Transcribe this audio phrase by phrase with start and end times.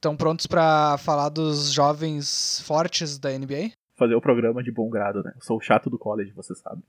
[0.00, 3.72] Estão prontos pra falar dos jovens fortes da NBA?
[3.98, 5.30] Fazer o programa de bom grado, né?
[5.36, 6.82] Eu sou o chato do college, você sabe.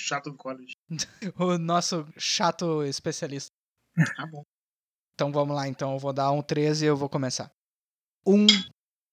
[0.00, 0.72] Chato do college.
[1.38, 3.50] O nosso chato especialista.
[4.16, 4.42] Tá bom.
[5.14, 5.92] Então vamos lá, então.
[5.92, 7.50] Eu vou dar um 13 e eu vou começar.
[8.26, 8.46] Um.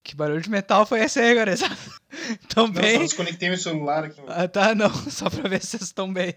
[0.01, 1.75] Que barulho de metal foi esse aí, gurizada?
[2.47, 2.99] Tão Não, só bem?
[2.99, 4.21] desconectei meu celular aqui.
[4.29, 4.89] Ah, tá, não.
[5.11, 6.33] Só pra ver se vocês estão bem.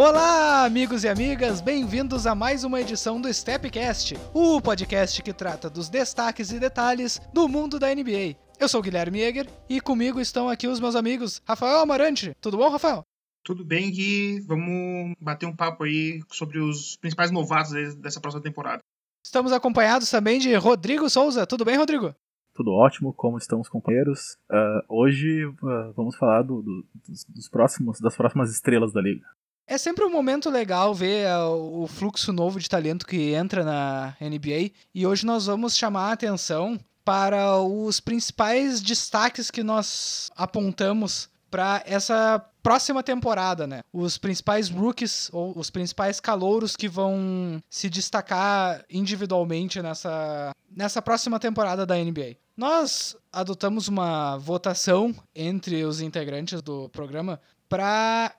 [0.00, 5.70] Olá, amigos e amigas, bem-vindos a mais uma edição do Stepcast, o podcast que trata
[5.70, 8.36] dos destaques e detalhes do mundo da NBA.
[8.60, 12.36] Eu sou o Guilherme Jäger e comigo estão aqui os meus amigos Rafael Amarante.
[12.42, 13.04] Tudo bom, Rafael?
[13.42, 14.40] Tudo bem, Gui?
[14.40, 18.80] Vamos bater um papo aí sobre os principais novatos dessa próxima temporada.
[19.24, 21.46] Estamos acompanhados também de Rodrigo Souza.
[21.46, 22.14] Tudo bem, Rodrigo?
[22.54, 24.36] Tudo ótimo, como estão os companheiros?
[24.50, 29.26] Ah, hoje ah, vamos falar do- do- dos, dos próximos, das próximas estrelas da liga.
[29.68, 34.16] É sempre um momento legal ver ah, o fluxo novo de talento que entra na
[34.20, 41.28] NBA e hoje nós vamos chamar a atenção para os principais destaques que nós apontamos
[41.50, 43.82] para essa próxima temporada, né?
[43.92, 51.40] Os principais rookies ou os principais calouros que vão se destacar individualmente nessa, nessa próxima
[51.40, 52.36] temporada da NBA.
[52.56, 58.32] Nós adotamos uma votação entre os integrantes do programa para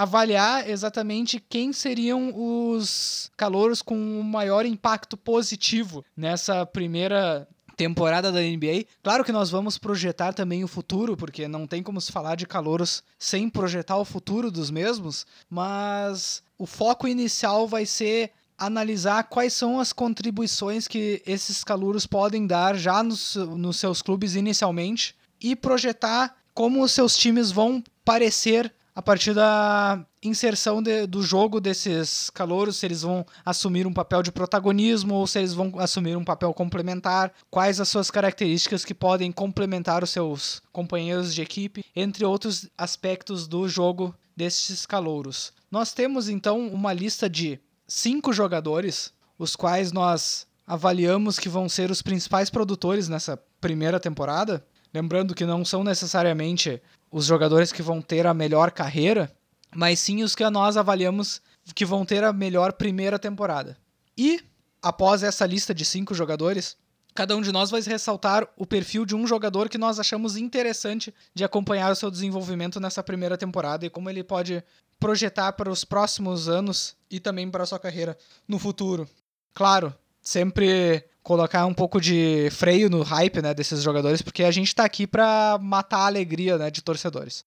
[0.00, 8.40] avaliar exatamente quem seriam os calouros com o maior impacto positivo nessa primeira temporada da
[8.40, 8.86] NBA.
[9.02, 12.46] Claro que nós vamos projetar também o futuro, porque não tem como se falar de
[12.46, 19.52] calouros sem projetar o futuro dos mesmos, mas o foco inicial vai ser analisar quais
[19.52, 25.54] são as contribuições que esses calouros podem dar já nos, nos seus clubes inicialmente e
[25.54, 32.28] projetar como os seus times vão parecer a partir da inserção de- do jogo desses
[32.30, 36.24] calouros, se eles vão assumir um papel de protagonismo ou se eles vão assumir um
[36.24, 42.24] papel complementar, quais as suas características que podem complementar os seus companheiros de equipe, entre
[42.24, 45.52] outros aspectos do jogo desses calouros.
[45.70, 51.90] Nós temos então uma lista de cinco jogadores, os quais nós avaliamos que vão ser
[51.90, 54.64] os principais produtores nessa primeira temporada.
[54.92, 59.30] Lembrando que não são necessariamente os jogadores que vão ter a melhor carreira,
[59.74, 61.42] mas sim os que nós avaliamos
[61.74, 63.76] que vão ter a melhor primeira temporada.
[64.16, 64.40] E,
[64.82, 66.76] após essa lista de cinco jogadores,
[67.14, 71.14] cada um de nós vai ressaltar o perfil de um jogador que nós achamos interessante
[71.34, 74.62] de acompanhar o seu desenvolvimento nessa primeira temporada e como ele pode
[74.98, 78.16] projetar para os próximos anos e também para a sua carreira
[78.46, 79.08] no futuro.
[79.54, 84.68] Claro, sempre colocar um pouco de freio no hype né, desses jogadores, porque a gente
[84.68, 87.44] está aqui para matar a alegria né, de torcedores.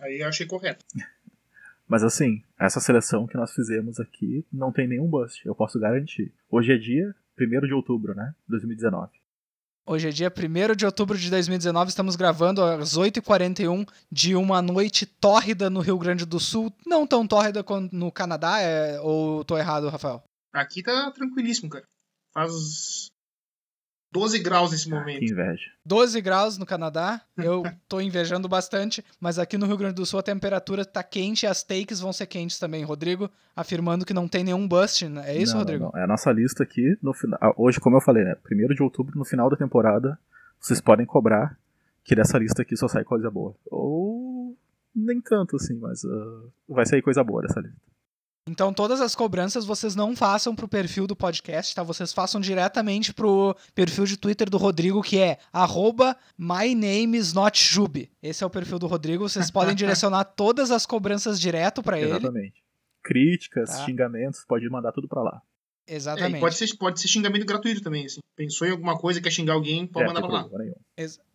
[0.00, 0.84] Aí eu achei correto.
[1.88, 6.32] Mas assim, essa seleção que nós fizemos aqui não tem nenhum bust, eu posso garantir.
[6.50, 8.34] Hoje é dia 1 de outubro, né?
[8.48, 9.12] 2019.
[9.88, 15.06] Hoje é dia 1 de outubro de 2019, estamos gravando às 8h41 de uma noite
[15.06, 16.74] tórrida no Rio Grande do Sul.
[16.84, 19.00] Não tão tórrida quanto no Canadá, é...
[19.00, 20.24] ou tô errado, Rafael?
[20.52, 21.84] Aqui tá tranquilíssimo, cara.
[22.36, 23.06] Faz
[24.12, 25.24] 12 graus nesse Que momento.
[25.24, 25.70] inveja.
[25.86, 30.20] 12 graus no Canadá, eu tô invejando bastante, mas aqui no Rio Grande do Sul
[30.20, 32.84] a temperatura tá quente e as takes vão ser quentes também.
[32.84, 35.30] Rodrigo afirmando que não tem nenhum bust, né?
[35.30, 35.90] é isso, Não, não, Rodrigo?
[35.94, 35.98] não.
[36.00, 37.38] É a nossa lista aqui, no final.
[37.42, 38.36] ah, Hoje, como eu falei, né?
[38.50, 40.18] 1 de outubro, no final da temporada,
[40.60, 41.58] vocês podem cobrar
[42.04, 43.54] que dessa lista aqui só sai coisa boa.
[43.70, 44.54] Ou
[44.94, 47.80] nem tanto assim, mas ah, vai sair coisa boa dessa lista.
[48.48, 51.82] Então todas as cobranças vocês não façam pro perfil do podcast, tá?
[51.82, 58.08] Vocês façam diretamente pro perfil de Twitter do Rodrigo, que é arroba mynamesnotjube.
[58.22, 62.10] Esse é o perfil do Rodrigo, vocês podem direcionar todas as cobranças direto para ele.
[62.10, 62.62] Exatamente.
[63.02, 63.84] Críticas, Tá.
[63.84, 65.42] xingamentos, pode mandar tudo pra lá.
[65.88, 66.36] É, Exatamente.
[66.36, 68.20] e pode ser, pode ser xingamento gratuito também, assim.
[68.36, 70.48] Pensou em alguma coisa, quer xingar alguém, pode É, mandar pra lá.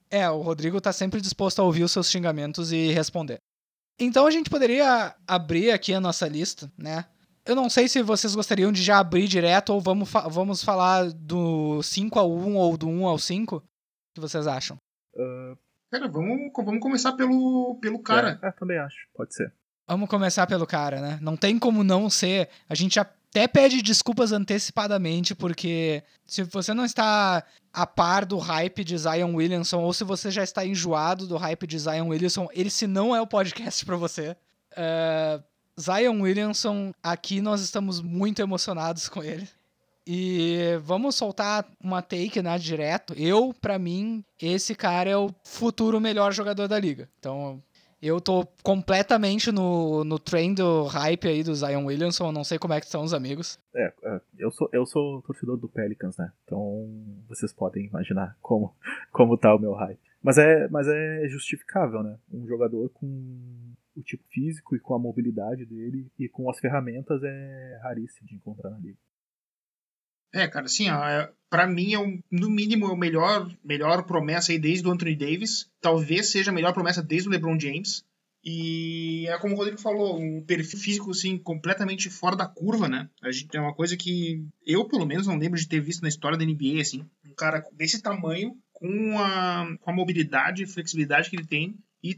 [0.09, 3.39] É, o Rodrigo tá sempre disposto a ouvir os seus xingamentos e responder.
[3.99, 7.05] Então a gente poderia abrir aqui a nossa lista, né?
[7.45, 11.11] Eu não sei se vocês gostariam de já abrir direto ou vamos, fa- vamos falar
[11.11, 13.55] do 5 ao 1 ou do 1 ao 5.
[13.57, 13.61] O
[14.15, 14.77] que vocês acham?
[15.91, 18.39] Cara, vamos, vamos começar pelo, pelo cara.
[18.43, 18.95] É, é, também acho.
[19.15, 19.51] Pode ser.
[19.87, 21.19] Vamos começar pelo cara, né?
[21.21, 22.49] Não tem como não ser.
[22.69, 22.99] A gente
[23.31, 27.41] até pede desculpas antecipadamente, porque se você não está
[27.71, 31.65] a par do hype de Zion Williamson, ou se você já está enjoado do hype
[31.65, 34.35] de Zion Williamson, ele se não é o podcast pra você.
[34.73, 35.41] Uh,
[35.79, 39.47] Zion Williamson, aqui nós estamos muito emocionados com ele.
[40.05, 43.13] E vamos soltar uma take, né, direto.
[43.13, 47.07] Eu, para mim, esse cara é o futuro melhor jogador da liga.
[47.17, 47.63] Então,
[48.01, 52.31] eu tô completamente no, no trem do hype aí do Zion Williamson.
[52.31, 53.59] Não sei como é que estão os amigos.
[53.75, 56.31] É, é, eu sou, eu sou torcedor do Pelicans, né?
[56.43, 56.89] Então,
[57.27, 58.75] vocês podem imaginar como,
[59.11, 59.99] como tá o meu hype.
[60.23, 62.17] Mas é, mas é justificável, né?
[62.31, 63.07] Um jogador com
[63.95, 68.35] o tipo físico e com a mobilidade dele e com as ferramentas é raríssimo de
[68.35, 68.97] encontrar na liga.
[70.33, 74.51] É, cara, assim, é, pra mim, é um, no mínimo, é o melhor, melhor promessa
[74.51, 75.69] aí desde o Anthony Davis.
[75.81, 78.03] Talvez seja a melhor promessa desde o LeBron James.
[78.43, 83.07] E é como o Rodrigo falou, um perfil físico, assim, completamente fora da curva, né?
[83.21, 86.09] A gente, é uma coisa que eu, pelo menos, não lembro de ter visto na
[86.09, 87.05] história da NBA, assim.
[87.23, 92.17] Um cara desse tamanho, com a, com a mobilidade e flexibilidade que ele tem, e,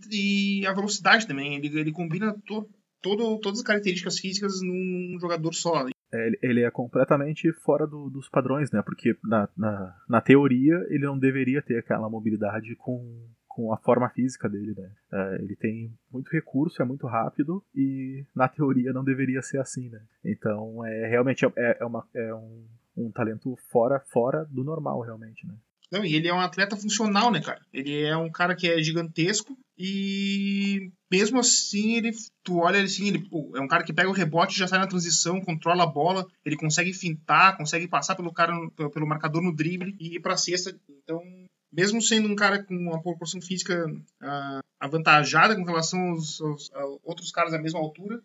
[0.62, 1.56] e a velocidade também.
[1.56, 2.69] Ele, ele combina to,
[3.01, 5.88] todo, todas as características físicas num jogador só.
[6.13, 8.81] É, ele é completamente fora do, dos padrões, né?
[8.83, 14.07] Porque na, na, na, teoria ele não deveria ter aquela mobilidade com, com a forma
[14.10, 14.92] física dele, né?
[15.12, 19.89] É, ele tem muito recurso, é muito rápido e na teoria não deveria ser assim,
[19.89, 20.01] né?
[20.24, 25.48] Então é realmente é, é, uma, é um, um talento fora fora do normal, realmente,
[25.48, 25.56] né?
[25.94, 27.62] Não, e ele é um atleta funcional, né, cara?
[27.72, 32.12] Ele é um cara que é gigantesco e mesmo assim ele
[32.44, 35.40] tu olha assim, ele é um cara que pega o rebote, já sai na transição,
[35.40, 38.54] controla a bola, ele consegue fintar, consegue passar pelo cara
[38.92, 40.75] pelo marcador no drible e ir para cesta.
[41.04, 41.22] Então,
[41.72, 46.72] mesmo sendo um cara com uma proporção física uh, avantajada com relação aos, aos
[47.04, 48.19] outros caras da mesma altura,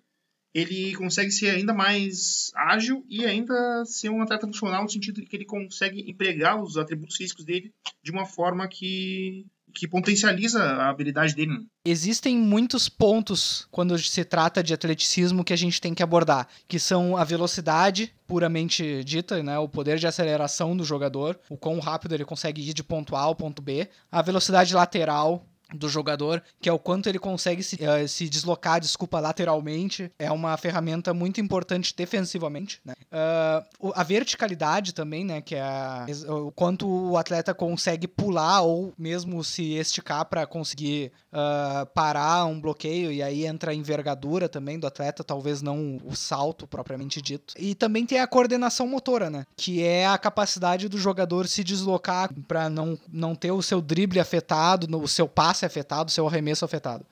[0.55, 5.27] ele consegue ser ainda mais ágil e ainda ser um atleta funcional no sentido de
[5.27, 7.73] que ele consegue empregar os atributos físicos dele
[8.03, 11.53] de uma forma que que potencializa a habilidade dele.
[11.53, 11.65] Né?
[11.85, 16.79] Existem muitos pontos quando se trata de atleticismo que a gente tem que abordar, que
[16.79, 22.15] são a velocidade puramente dita, né, o poder de aceleração do jogador, o quão rápido
[22.15, 26.69] ele consegue ir de ponto A ao ponto B, a velocidade lateral, do jogador, que
[26.69, 30.11] é o quanto ele consegue se, uh, se deslocar, desculpa, lateralmente.
[30.19, 32.81] É uma ferramenta muito importante defensivamente.
[32.85, 32.95] Né?
[33.13, 35.41] Uh, a verticalidade também, né?
[35.41, 41.87] Que é o quanto o atleta consegue pular ou mesmo se esticar para conseguir uh,
[41.87, 43.13] parar um bloqueio.
[43.13, 47.55] E aí entra a envergadura também do atleta, talvez não o salto propriamente dito.
[47.59, 49.47] E também tem a coordenação motora, né?
[49.57, 54.21] Que é a capacidade do jogador se deslocar para não, não ter o seu drible
[54.21, 57.05] afetado, o seu passe passe afetado, seu arremesso afetado.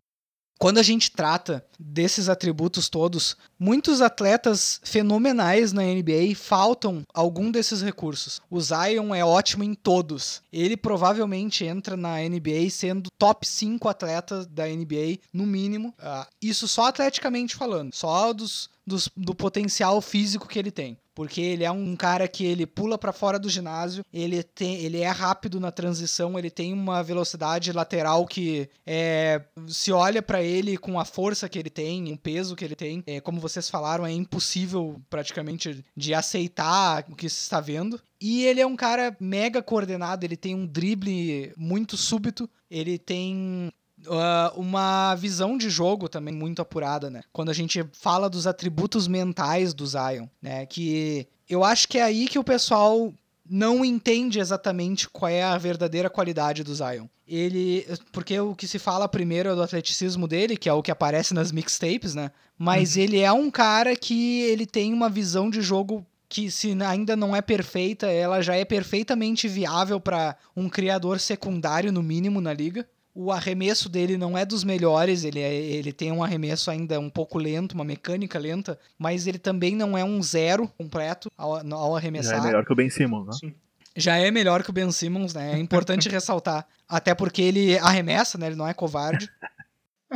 [0.58, 7.82] Quando a gente trata desses atributos todos, muitos atletas fenomenais na NBA faltam algum desses
[7.82, 8.40] recursos.
[8.48, 10.40] O Zion é ótimo em todos.
[10.50, 15.90] Ele provavelmente entra na NBA sendo top 5 atletas da NBA, no mínimo.
[15.98, 18.70] Uh, isso só atleticamente falando, só dos,
[19.16, 23.10] do potencial físico que ele tem porque ele é um cara que ele pula para
[23.10, 28.26] fora do ginásio, ele tem, ele é rápido na transição, ele tem uma velocidade lateral
[28.26, 32.62] que é, se olha para ele com a força que ele tem, o peso que
[32.62, 37.62] ele tem, é, como vocês falaram, é impossível praticamente de aceitar o que se está
[37.62, 37.98] vendo.
[38.20, 43.72] E ele é um cara mega coordenado, ele tem um drible muito súbito, ele tem
[44.04, 47.22] uh, uma visão de jogo também muito apurada, né?
[47.32, 50.66] Quando a gente fala dos atributos mentais do Zion, né?
[50.66, 53.12] Que eu acho que é aí que o pessoal
[53.48, 57.06] não entende exatamente qual é a verdadeira qualidade do Zion.
[57.26, 60.90] Ele, porque o que se fala primeiro é do atleticismo dele, que é o que
[60.90, 62.30] aparece nas mixtapes, né?
[62.58, 63.02] Mas uhum.
[63.02, 67.36] ele é um cara que ele tem uma visão de jogo que se ainda não
[67.36, 72.86] é perfeita, ela já é perfeitamente viável para um criador secundário no mínimo na liga
[73.18, 77.08] o arremesso dele não é dos melhores, ele, é, ele tem um arremesso ainda um
[77.08, 81.96] pouco lento, uma mecânica lenta, mas ele também não é um zero completo ao, ao
[81.96, 82.36] arremessar.
[82.36, 83.32] Já é melhor que o Ben Simmons, né?
[83.32, 83.54] Sim.
[83.96, 85.54] Já é melhor que o Ben Simmons, né?
[85.54, 86.66] É importante ressaltar.
[86.86, 88.48] Até porque ele arremessa, né?
[88.48, 89.30] Ele não é covarde.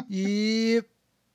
[0.08, 0.84] E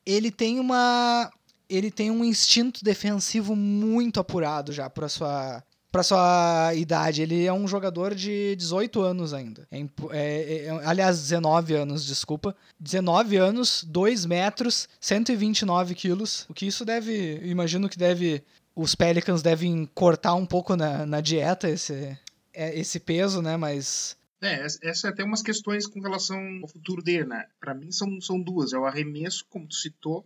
[0.05, 1.29] ele tem uma
[1.69, 5.61] ele tem um instinto defensivo muito apurado já para sua
[5.95, 7.21] para sua idade.
[7.21, 9.65] Ele é um jogador de 18 anos ainda.
[9.71, 9.79] É,
[10.11, 12.53] é, é, aliás, 19 anos, desculpa.
[12.77, 16.45] 19 anos, 2 metros, 129 quilos.
[16.49, 17.39] O que isso deve.
[17.45, 18.43] Imagino que deve.
[18.75, 22.17] Os Pelicans devem cortar um pouco na, na dieta esse,
[22.53, 23.55] é, esse peso, né?
[23.55, 24.17] Mas.
[24.41, 27.45] É, essa é até umas questões com relação ao futuro dele, né?
[27.57, 28.73] Para mim são, são duas.
[28.73, 30.25] É o arremesso, como tu citou,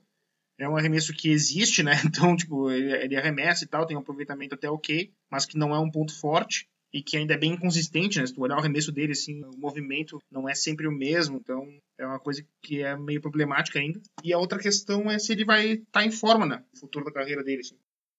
[0.59, 1.93] é um arremesso que existe, né?
[2.05, 5.79] Então, tipo, ele, arremessa e tal, tem um aproveitamento até ok, mas que não é
[5.79, 6.67] um ponto forte.
[6.91, 8.25] e que ainda é bem inconsistente, né?
[8.25, 11.67] Se tu olhar o arremesso dele, assim, o movimento não é sempre o mesmo, então
[11.99, 14.01] é uma coisa que é meio problemática ainda.
[14.23, 16.63] E a outra questão é se ele vai estar tá em forma, né?
[16.73, 17.75] No futuro da carreira dele, assim.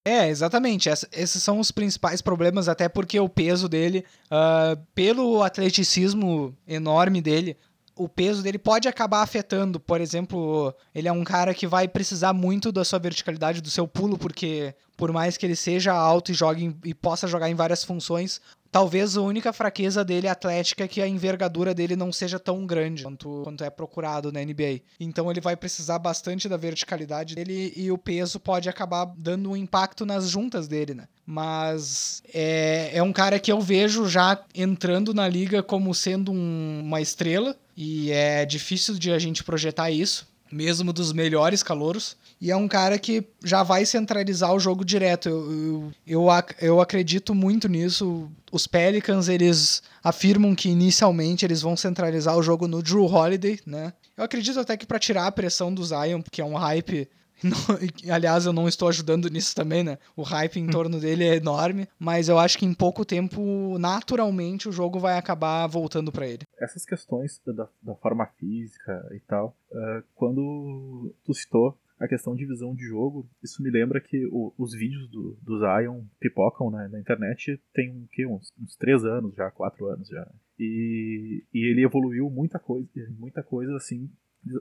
[0.06, 0.88] É, exatamente.
[0.88, 7.56] esses são os principais problemas, até porque o peso dele, uh, pelo atleticismo enorme dele,
[8.00, 9.78] o peso dele pode acabar afetando.
[9.78, 13.87] Por exemplo, ele é um cara que vai precisar muito da sua verticalidade, do seu
[13.87, 17.85] pulo, porque por mais que ele seja alto e jogue e possa jogar em várias
[17.85, 18.40] funções,
[18.71, 23.02] Talvez a única fraqueza dele atlética é que a envergadura dele não seja tão grande
[23.02, 24.83] quanto, quanto é procurado na NBA.
[25.00, 29.57] Então ele vai precisar bastante da verticalidade dele e o peso pode acabar dando um
[29.57, 31.09] impacto nas juntas dele, né?
[31.26, 36.83] Mas é, é um cara que eu vejo já entrando na liga como sendo um,
[36.85, 42.14] uma estrela e é difícil de a gente projetar isso mesmo dos melhores calouros.
[42.38, 45.28] E é um cara que já vai centralizar o jogo direto.
[45.30, 48.30] Eu, eu, eu, eu, acredito muito nisso.
[48.52, 53.94] Os Pelicans, eles afirmam que inicialmente eles vão centralizar o jogo no Drew Holiday, né?
[54.14, 57.08] Eu acredito até que para tirar a pressão do Zion, porque é um hype
[58.11, 59.99] aliás, eu não estou ajudando nisso também, né?
[60.16, 64.68] O hype em torno dele é enorme, mas eu acho que em pouco tempo, naturalmente,
[64.68, 66.44] o jogo vai acabar voltando para ele.
[66.59, 72.47] Essas questões da, da forma física e tal, uh, quando tu citou a questão de
[72.47, 76.88] visão de jogo, isso me lembra que o, os vídeos do, do Zion pipocam né,
[76.90, 80.26] na internet tem um, que, uns, uns três anos já, quatro anos já.
[80.59, 84.11] E, e ele evoluiu muita coisa, muita coisa assim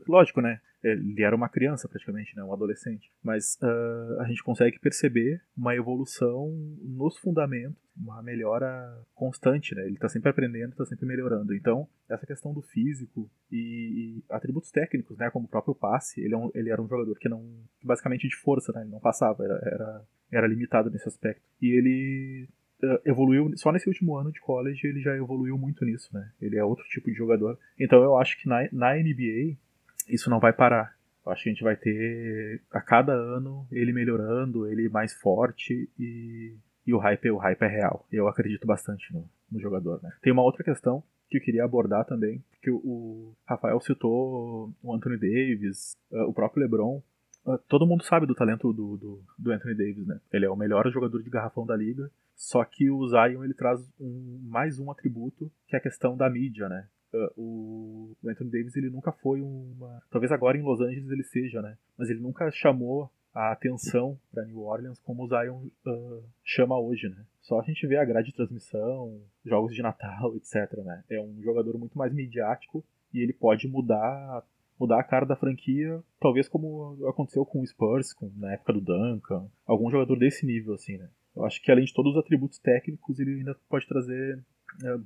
[0.07, 0.59] Lógico, né?
[0.83, 2.43] Ele era uma criança praticamente, né?
[2.43, 3.11] Um adolescente.
[3.23, 6.49] Mas uh, a gente consegue perceber uma evolução
[6.81, 9.85] nos fundamentos, uma melhora constante, né?
[9.85, 11.53] Ele está sempre aprendendo, está sempre melhorando.
[11.53, 15.29] Então, essa questão do físico e, atributos técnicos, né?
[15.29, 17.45] Como o próprio passe, ele, é um, ele era um jogador que não.
[17.83, 18.81] basicamente de força, né?
[18.81, 21.41] Ele não passava, era, era, era limitado nesse aspecto.
[21.61, 22.47] E ele
[22.83, 26.31] uh, evoluiu só nesse último ano de college ele já evoluiu muito nisso, né?
[26.41, 27.57] Ele é outro tipo de jogador.
[27.77, 29.57] Então eu acho que na, na NBA
[30.09, 30.97] isso não vai parar.
[31.25, 35.89] Eu acho que a gente vai ter a cada ano ele melhorando, ele mais forte
[35.99, 38.05] e, e o hype o hype é real.
[38.11, 40.01] Eu acredito bastante no, no jogador.
[40.01, 40.11] Né?
[40.21, 45.17] Tem uma outra questão que eu queria abordar também, que o, Rafael citou o Anthony
[45.17, 47.01] Davis, uh, o próprio LeBron.
[47.45, 50.19] Uh, todo mundo sabe do talento do, do, do, Anthony Davis, né?
[50.33, 52.09] Ele é o melhor jogador de garrafão da liga.
[52.35, 56.29] Só que o Zion ele traz um, mais um atributo que é a questão da
[56.29, 56.87] mídia, né?
[57.13, 60.01] Uh, o Anthony Davis ele nunca foi uma.
[60.11, 61.77] Talvez agora em Los Angeles ele seja, né?
[61.97, 67.09] Mas ele nunca chamou a atenção para New Orleans como o Zion uh, chama hoje,
[67.09, 67.25] né?
[67.41, 70.71] Só a gente vê a grade de transmissão, jogos de Natal, etc.
[70.83, 71.03] Né?
[71.09, 74.43] É um jogador muito mais midiático e ele pode mudar
[74.79, 78.79] mudar a cara da franquia, talvez como aconteceu com o Spurs, com, na época do
[78.79, 81.09] Duncan, algum jogador desse nível, assim, né?
[81.35, 84.41] Eu acho que além de todos os atributos técnicos, ele ainda pode trazer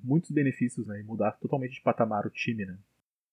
[0.03, 1.00] muitos benefícios, né?
[1.00, 2.77] E mudar totalmente de patamar o time, né?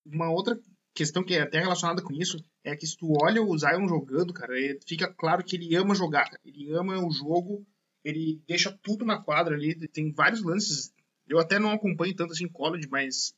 [0.04, 0.58] Uma outra
[0.94, 4.32] questão que é até relacionada com isso é que se tu olha o Zion jogando,
[4.32, 4.54] cara,
[4.87, 7.66] fica claro que ele ama jogar, ele ama o jogo,
[8.04, 10.92] ele deixa tudo na quadra ali, tem vários lances.
[11.28, 13.34] Eu até não acompanho tanto assim college, mas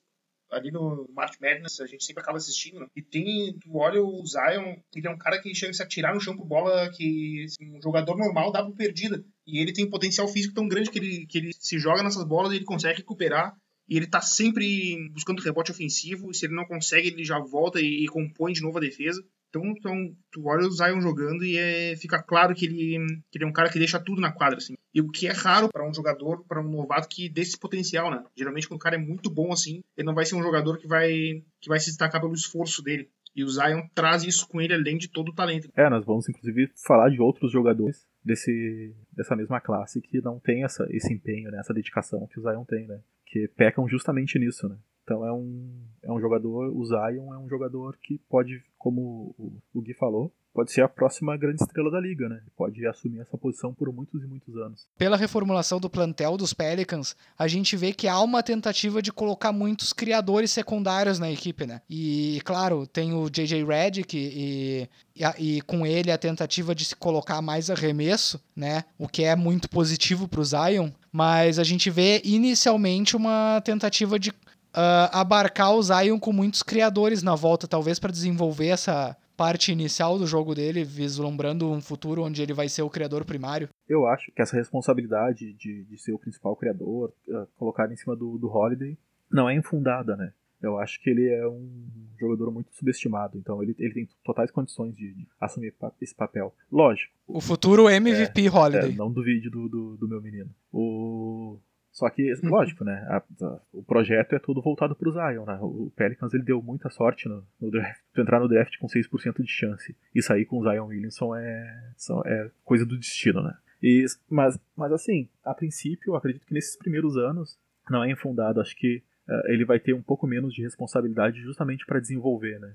[0.53, 2.81] ali no March Madness, a gente sempre acaba assistindo.
[2.81, 2.87] Né?
[2.95, 6.15] E tem, tu olha o Zion, ele é um cara que chega a se atirar
[6.15, 9.25] no chão com bola que assim, um jogador normal dá por perdida.
[9.47, 12.53] E ele tem potencial físico tão grande que ele, que ele se joga nessas bolas
[12.53, 13.57] e ele consegue recuperar.
[13.89, 16.31] E ele tá sempre buscando rebote ofensivo.
[16.31, 19.23] E se ele não consegue, ele já volta e, e compõe de novo a defesa.
[19.49, 22.99] Então, então tu olha o Zion jogando e é, fica claro que ele,
[23.31, 24.75] que ele é um cara que deixa tudo na quadra, assim.
[24.95, 28.23] E o que é raro para um jogador, para um novato que desse potencial, né?
[28.37, 30.87] Geralmente quando o cara é muito bom assim, ele não vai ser um jogador que
[30.87, 33.09] vai que vai se destacar pelo esforço dele.
[33.35, 35.71] E o Zion traz isso com ele além de todo o talento.
[35.75, 40.65] É, nós vamos inclusive falar de outros jogadores desse, dessa mesma classe que não tem
[40.65, 43.01] essa, esse empenho, né, essa dedicação que o Zion tem, né?
[43.27, 44.77] Que pecam justamente nisso, né?
[45.05, 45.69] Então é um,
[46.03, 49.35] é um jogador, o Zion é um jogador que pode, como
[49.75, 52.41] o, Gui falou, pode ser a próxima grande estrela da liga, né?
[52.57, 54.87] Pode assumir essa posição por muitos e muitos anos.
[54.97, 59.51] Pela reformulação do plantel dos Pelicans, a gente vê que há uma tentativa de colocar
[59.51, 61.81] muitos criadores secundários na equipe, né?
[61.89, 66.97] E, claro, tem o JJ Redick e, e, e com ele a tentativa de se
[66.97, 68.85] colocar mais arremesso, né?
[68.99, 74.19] O que é muito positivo para o Zion, mas a gente vê inicialmente uma tentativa
[74.19, 74.33] de
[74.75, 80.19] uh, abarcar o Zion com muitos criadores na volta, talvez para desenvolver essa parte inicial
[80.19, 83.69] do jogo dele, vislumbrando um futuro onde ele vai ser o criador primário.
[83.89, 88.15] Eu acho que essa responsabilidade de, de ser o principal criador, uh, colocada em cima
[88.15, 88.97] do, do Holiday,
[89.31, 90.33] não é infundada, né?
[90.63, 91.89] Eu acho que ele é um
[92.21, 96.55] jogador muito subestimado, então ele, ele tem totais condições de, de assumir esse papel.
[96.71, 97.13] Lógico.
[97.27, 98.93] O futuro MVP é, Holiday.
[98.93, 100.51] É, não duvide do, do, do, meu menino.
[100.73, 101.59] O,
[101.93, 103.07] Só que, lógico, né?
[103.07, 105.59] A, a, o projeto é todo voltado pro Zion, né?
[105.61, 108.01] O Pelicans ele deu muita sorte no, no draft.
[108.15, 111.93] Tu entrar no draft com 6% de chance e sair com o Zion Williamson é,
[111.97, 113.55] são, é coisa do destino, né?
[113.83, 117.59] E, mas, mas assim, a princípio, eu acredito que nesses primeiros anos
[117.91, 118.61] não é infundado.
[118.61, 122.75] Acho que uh, ele vai ter um pouco menos de responsabilidade justamente para desenvolver, né?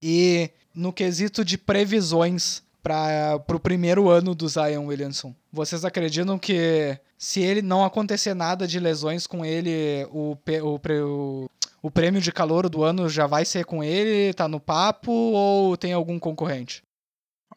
[0.00, 6.98] E no quesito de previsões para o primeiro ano do Zion Williamson, vocês acreditam que
[7.16, 11.50] se ele não acontecer nada de lesões com ele, o, o, o,
[11.82, 14.34] o prêmio de calor do ano já vai ser com ele?
[14.34, 16.82] Tá no papo ou tem algum concorrente?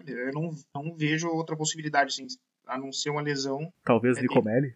[0.05, 2.27] Eu não, não vejo outra possibilidade, assim,
[2.67, 3.71] a não ser uma lesão.
[3.83, 4.75] Talvez é Nicomelli?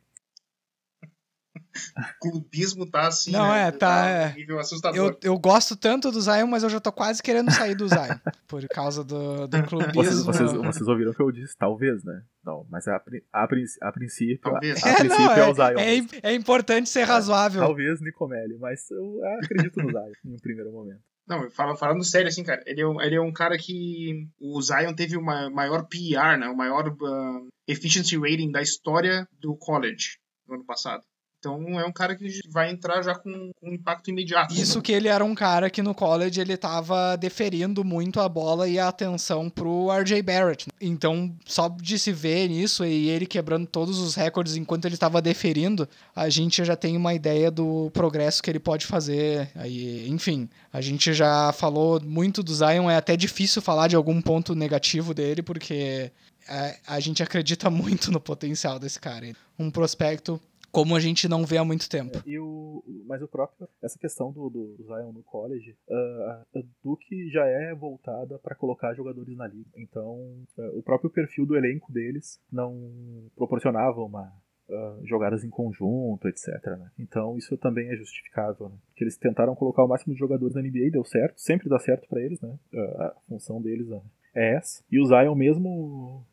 [2.22, 3.32] clubismo tá assim.
[3.32, 3.68] Não, né?
[3.68, 3.78] é, tá.
[3.78, 4.34] tá é.
[4.34, 4.98] nível assustador.
[4.98, 8.18] Eu, eu gosto tanto do Zion, mas eu já tô quase querendo sair do Zion.
[8.48, 10.24] por causa do, do clubismo.
[10.24, 12.22] Vocês, vocês, vocês ouviram o que eu disse, talvez, né?
[12.44, 13.02] Não, mas a,
[13.34, 14.40] a, a princípio.
[14.42, 14.84] Talvez.
[14.84, 15.80] A, a princípio não, é, é, o Zion.
[15.80, 17.62] É, é importante ser razoável.
[17.62, 21.02] talvez Nicomelli, mas eu acredito no Zion em um primeiro momento.
[21.30, 24.96] Não, falando sério, assim, cara, ele é, um, ele é um cara que o Zion
[24.96, 30.56] teve o maior PR, né, o maior uh, efficiency rating da história do college no
[30.56, 31.04] ano passado.
[31.40, 34.54] Então é um cara que vai entrar já com, um impacto imediato.
[34.54, 34.84] Isso né?
[34.84, 38.78] que ele era um cara que no college ele tava deferindo muito a bola e
[38.78, 40.68] a atenção pro RJ Barrett.
[40.82, 45.22] Então, só de se ver nisso e ele quebrando todos os recordes enquanto ele estava
[45.22, 49.50] deferindo, a gente já tem uma ideia do progresso que ele pode fazer.
[49.56, 54.22] Aí, enfim, a gente já falou muito do Zion, é até difícil falar de algum
[54.22, 56.12] ponto negativo dele, porque
[56.50, 59.32] é, a gente acredita muito no potencial desse cara.
[59.58, 60.42] Um prospecto
[60.72, 62.18] como a gente não vê há muito tempo.
[62.18, 66.46] É, e o, mas o próprio, essa questão do, do Zion no college, uh, a
[66.84, 69.70] Duke já é voltada para colocar jogadores na liga.
[69.76, 70.16] Então,
[70.58, 74.32] uh, o próprio perfil do elenco deles não proporcionava uma
[74.70, 76.64] Uh, jogadas em conjunto, etc.
[76.78, 76.92] Né?
[77.00, 78.76] Então isso também é justificável, né?
[78.90, 82.08] Porque eles tentaram colocar o máximo de jogadores na NBA, deu certo, sempre dá certo
[82.08, 82.56] para eles, né?
[82.72, 83.88] Uh, a função deles
[84.36, 84.84] é essa.
[84.92, 86.24] E o Zion mesmo,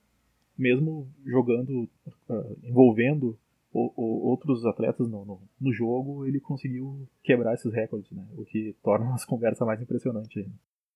[0.55, 1.89] mesmo jogando,
[2.29, 3.39] uh, envolvendo
[3.97, 8.25] outros atletas no, no, no, jogo, ele conseguiu quebrar esses recordes, né?
[8.37, 10.47] O que torna as conversas mais impressionantes.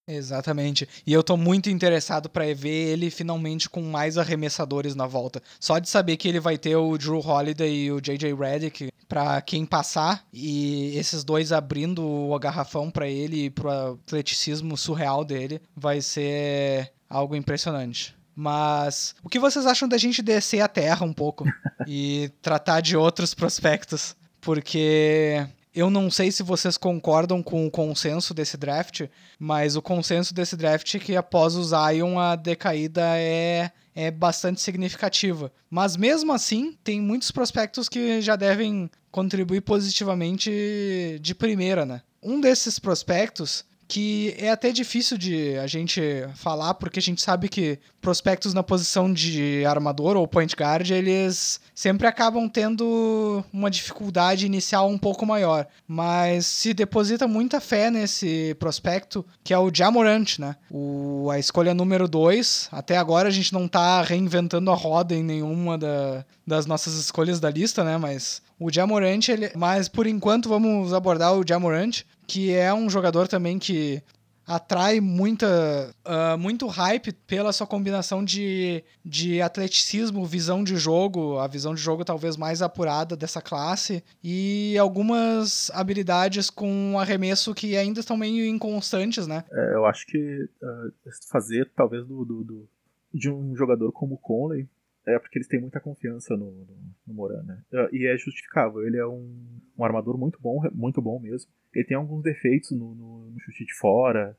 [0.07, 0.89] Exatamente.
[1.07, 5.41] E eu tô muito interessado para ver ele finalmente com mais arremessadores na volta.
[5.61, 9.41] Só de saber que ele vai ter o Drew Holiday e o JJ Redick para
[9.43, 15.61] quem passar e esses dois abrindo o garrafão para ele e pro atleticismo surreal dele,
[15.77, 18.17] vai ser algo impressionante.
[18.41, 21.45] Mas o que vocês acham da gente descer a terra um pouco
[21.87, 24.17] e tratar de outros prospectos?
[24.41, 29.03] Porque eu não sei se vocês concordam com o consenso desse draft,
[29.39, 34.63] mas o consenso desse draft é que após o Zion a decaída é, é bastante
[34.63, 35.53] significativa.
[35.69, 42.01] Mas mesmo assim, tem muitos prospectos que já devem contribuir positivamente de primeira, né?
[42.23, 46.01] Um desses prospectos que é até difícil de a gente
[46.37, 51.61] falar, porque a gente sabe que prospectos na posição de armador ou point guard, eles
[51.75, 55.67] sempre acabam tendo uma dificuldade inicial um pouco maior.
[55.89, 60.55] Mas se deposita muita fé nesse prospecto, que é o Jamorant, né?
[60.71, 62.69] O, a escolha número 2.
[62.71, 67.41] Até agora a gente não tá reinventando a roda em nenhuma da, das nossas escolhas
[67.41, 67.99] da lista, né?
[67.99, 73.27] Mas o Jamorant, ele, mas por enquanto vamos abordar o Jamorant, que é um jogador
[73.27, 74.01] também que
[74.47, 81.49] atrai muita, uh, muito hype pela sua combinação de, de atleticismo, visão de jogo, a
[81.49, 87.99] visão de jogo talvez mais apurada dessa classe, e algumas habilidades com arremesso que ainda
[87.99, 89.43] estão meio inconstantes, né?
[89.51, 90.19] É, eu acho que
[90.63, 90.93] uh,
[91.33, 92.69] fazer talvez do, do, do,
[93.13, 94.69] de um jogador como o Conley
[95.15, 97.63] é porque eles têm muita confiança no, no, no Moran, né?
[97.93, 98.87] E é justificável.
[98.87, 99.35] Ele é um,
[99.79, 101.51] um armador muito bom, muito bom mesmo.
[101.75, 104.37] Ele tem alguns defeitos no, no, no chute de fora,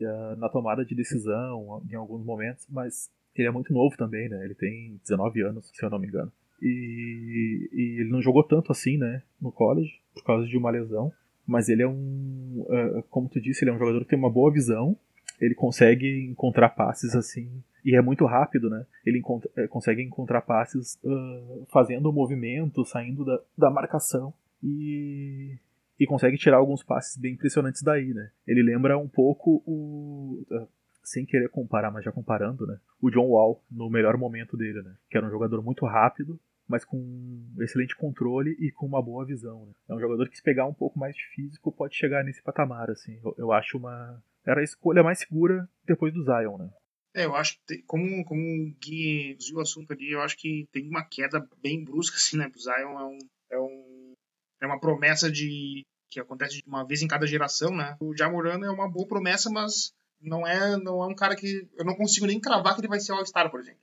[0.00, 4.44] uh, na tomada de decisão em alguns momentos, mas ele é muito novo também, né?
[4.44, 6.32] Ele tem 19 anos, se eu não me engano.
[6.62, 9.22] E, e ele não jogou tanto assim, né?
[9.40, 11.12] No college, por causa de uma lesão.
[11.46, 12.64] Mas ele é um.
[12.68, 14.96] Uh, como tu disse, ele é um jogador que tem uma boa visão.
[15.40, 18.86] Ele consegue encontrar passes assim e é muito rápido, né?
[19.04, 25.58] Ele encontra, é, consegue encontrar passes uh, fazendo o movimento, saindo da, da marcação e,
[26.00, 28.30] e consegue tirar alguns passes bem impressionantes daí, né?
[28.46, 30.42] Ele lembra um pouco o.
[30.50, 30.66] Uh,
[31.02, 32.78] sem querer comparar, mas já comparando, né?
[32.98, 34.94] O John Wall no melhor momento dele, né?
[35.10, 39.66] Que era um jogador muito rápido, mas com excelente controle e com uma boa visão.
[39.66, 39.72] Né?
[39.90, 42.90] É um jogador que se pegar um pouco mais de físico pode chegar nesse patamar,
[42.90, 43.20] assim.
[43.22, 46.70] Eu, eu acho uma era a escolha mais segura depois do Zion, né?
[47.14, 50.66] É, eu acho que, como, como o Gui viu o assunto ali, eu acho que
[50.72, 52.50] tem uma queda bem brusca, assim, né?
[52.54, 53.18] O Zion é um,
[53.52, 54.14] é um
[54.60, 57.96] é uma promessa de que acontece uma vez em cada geração, né?
[58.00, 61.84] O Jamorano é uma boa promessa, mas não é não é um cara que eu
[61.84, 63.80] não consigo nem cravar que ele vai ser All-Star, por exemplo.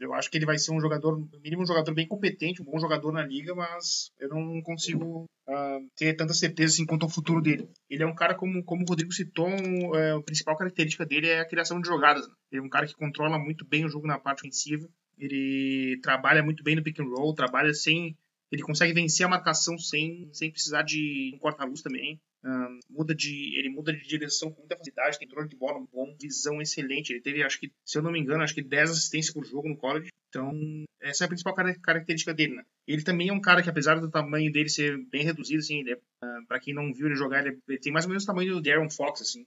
[0.00, 2.64] Eu acho que ele vai ser um jogador, no mínimo um jogador bem competente, um
[2.64, 5.26] bom jogador na liga, mas eu não consigo
[5.96, 7.68] ter tanta certeza assim, quanto ao futuro dele.
[7.88, 11.28] Ele é um cara, como, como o Rodrigo citou, um, uh, a principal característica dele
[11.28, 12.26] é a criação de jogadas.
[12.26, 12.34] Né?
[12.50, 14.88] Ele é um cara que controla muito bem o jogo na parte ofensiva,
[15.18, 18.16] ele trabalha muito bem no pick and roll, trabalha sem
[18.52, 22.20] ele consegue vencer a marcação sem, sem precisar de um corta-luz também.
[22.44, 26.14] Um, muda de, ele muda de direção com muita facilidade, tem controle de bola bom,
[26.20, 27.14] visão excelente.
[27.14, 29.70] Ele teve, acho que, se eu não me engano, acho que 10 assistências por jogo
[29.70, 30.10] no college.
[30.32, 30.50] Então,
[31.02, 32.64] essa é a principal característica dele, né?
[32.86, 35.94] Ele também é um cara que, apesar do tamanho dele ser bem reduzido, assim, é,
[35.94, 38.54] uh, para quem não viu ele jogar, ele, ele, tem mais ou menos o tamanho
[38.54, 39.46] do Darren Fox, assim.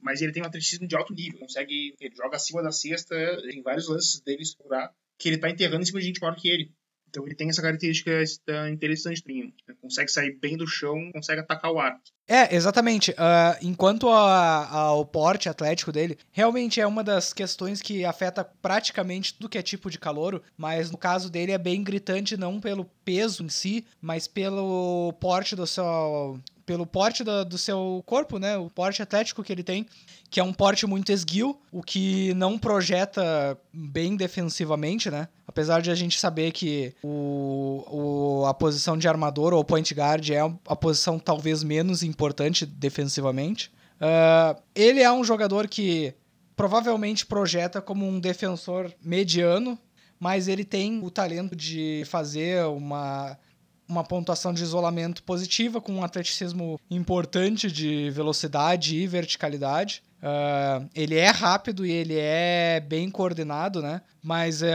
[0.00, 3.60] Mas ele tem um atleticismo de alto nível, consegue, ele joga acima da cesta, tem
[3.60, 6.72] vários lances dele segurar, que ele tá enterrando em cima de gente maior que ele.
[7.08, 8.22] Então ele tem essa característica
[8.70, 9.74] interessante, né?
[9.80, 11.98] consegue sair bem do chão, consegue atacar o ar.
[12.26, 13.12] É, exatamente.
[13.12, 19.48] Uh, enquanto ao porte atlético dele, realmente é uma das questões que afeta praticamente tudo
[19.48, 23.42] que é tipo de calouro, mas no caso dele é bem gritante não pelo peso
[23.42, 26.38] em si, mas pelo porte do seu
[26.68, 28.58] pelo porte do, do, seu corpo, né?
[28.58, 29.86] O porte atlético que ele tem,
[30.28, 35.28] que é um porte muito esguio, o que não projeta bem defensivamente, né?
[35.46, 40.28] Apesar de a gente saber que o, o, a posição de armador ou point guard
[40.28, 43.70] é a posição talvez menos importante defensivamente.
[43.98, 46.12] Uh, ele é um jogador que
[46.54, 49.78] provavelmente projeta como um defensor mediano,
[50.20, 53.38] mas ele tem o talento de fazer uma
[53.88, 60.02] uma pontuação de isolamento positiva, com um atleticismo importante de velocidade e verticalidade.
[60.18, 64.02] Uh, ele é rápido e ele é bem coordenado, né?
[64.20, 64.66] Mas uh,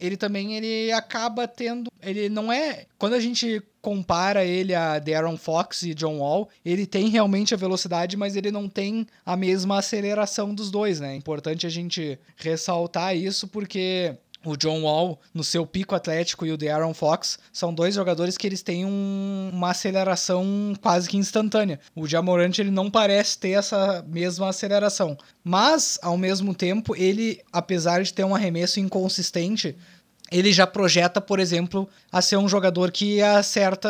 [0.00, 1.90] ele também ele acaba tendo.
[2.02, 2.86] Ele não é.
[2.98, 7.56] Quando a gente compara ele a Darren Fox e John Wall, ele tem realmente a
[7.56, 11.12] velocidade, mas ele não tem a mesma aceleração dos dois, né?
[11.12, 16.52] É importante a gente ressaltar isso porque o John Wall no seu pico atlético e
[16.52, 21.78] o De'Aaron Fox são dois jogadores que eles têm um, uma aceleração quase que instantânea.
[21.94, 28.02] O Jamorant ele não parece ter essa mesma aceleração, mas ao mesmo tempo ele, apesar
[28.02, 29.76] de ter um arremesso inconsistente,
[30.30, 33.88] ele já projeta, por exemplo, a ser um jogador que acerta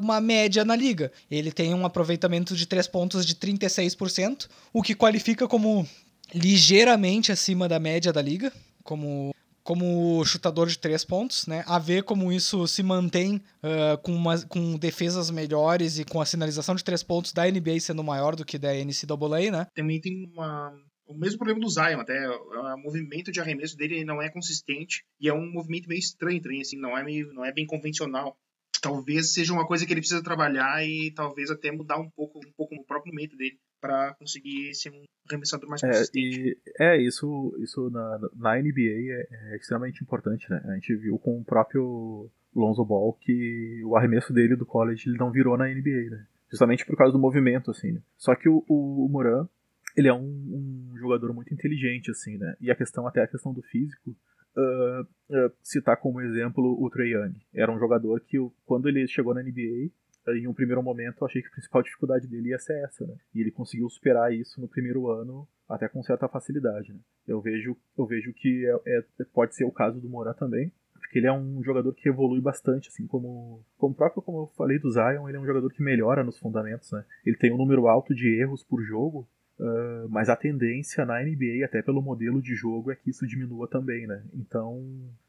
[0.00, 1.10] uma média na liga.
[1.30, 5.88] Ele tem um aproveitamento de três pontos de 36%, o que qualifica como
[6.34, 8.52] ligeiramente acima da média da liga,
[8.84, 11.64] como como chutador de três pontos, né?
[11.66, 16.26] A ver como isso se mantém uh, com, uma, com defesas melhores e com a
[16.26, 19.66] sinalização de três pontos da NBA sendo maior do que da NCAA, né?
[19.74, 20.72] Também tem uma,
[21.06, 25.28] o mesmo problema do Zion, até o movimento de arremesso dele não é consistente e
[25.28, 28.36] é um movimento meio estranho também, assim, não é, meio, não é bem convencional.
[28.80, 32.52] Talvez seja uma coisa que ele precisa trabalhar e talvez até mudar um pouco, um
[32.56, 36.56] pouco no próprio momento dele para conseguir ser um arremessador mais consistente.
[36.78, 40.62] É, é isso, isso na, na NBA é, é, extremamente importante, né?
[40.66, 45.18] A gente viu com o próprio Lonzo Ball que o arremesso dele do college ele
[45.18, 46.26] não virou na NBA, né?
[46.48, 48.00] Justamente por causa do movimento, assim, né?
[48.16, 49.48] Só que o, o, o Moran,
[49.96, 52.54] ele é um, um, jogador muito inteligente, assim, né?
[52.60, 54.14] E a questão, até a questão do físico,
[54.56, 57.34] uh, uh, citar como exemplo o Trey Young.
[57.52, 59.90] Era um jogador que, quando ele chegou na NBA,
[60.28, 63.14] em um primeiro momento eu achei que a principal dificuldade dele ia ser essa, né?
[63.34, 67.00] E ele conseguiu superar isso no primeiro ano até com certa facilidade, né?
[67.26, 71.18] Eu vejo, eu vejo que é, é, pode ser o caso do Moran também, porque
[71.18, 74.90] ele é um jogador que evolui bastante, assim como como próprio como eu falei do
[74.90, 77.04] Zion, ele é um jogador que melhora nos fundamentos, né?
[77.24, 81.64] Ele tem um número alto de erros por jogo, uh, mas a tendência na NBA,
[81.64, 84.22] até pelo modelo de jogo, é que isso diminua também, né?
[84.34, 84.78] Então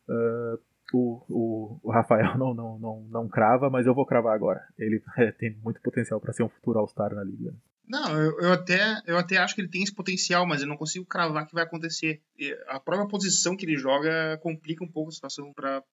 [0.10, 0.60] uh,
[0.91, 4.62] o, o, o, Rafael não, não, não, não crava, mas eu vou cravar agora.
[4.78, 7.54] Ele é, tem muito potencial para ser um futuro All-Star na liga.
[7.88, 10.78] Não, eu, eu, até, eu até acho que ele tem esse potencial, mas eu não
[10.78, 12.22] consigo cravar que vai acontecer.
[12.67, 15.84] A própria posição que ele joga complica um pouco a situação para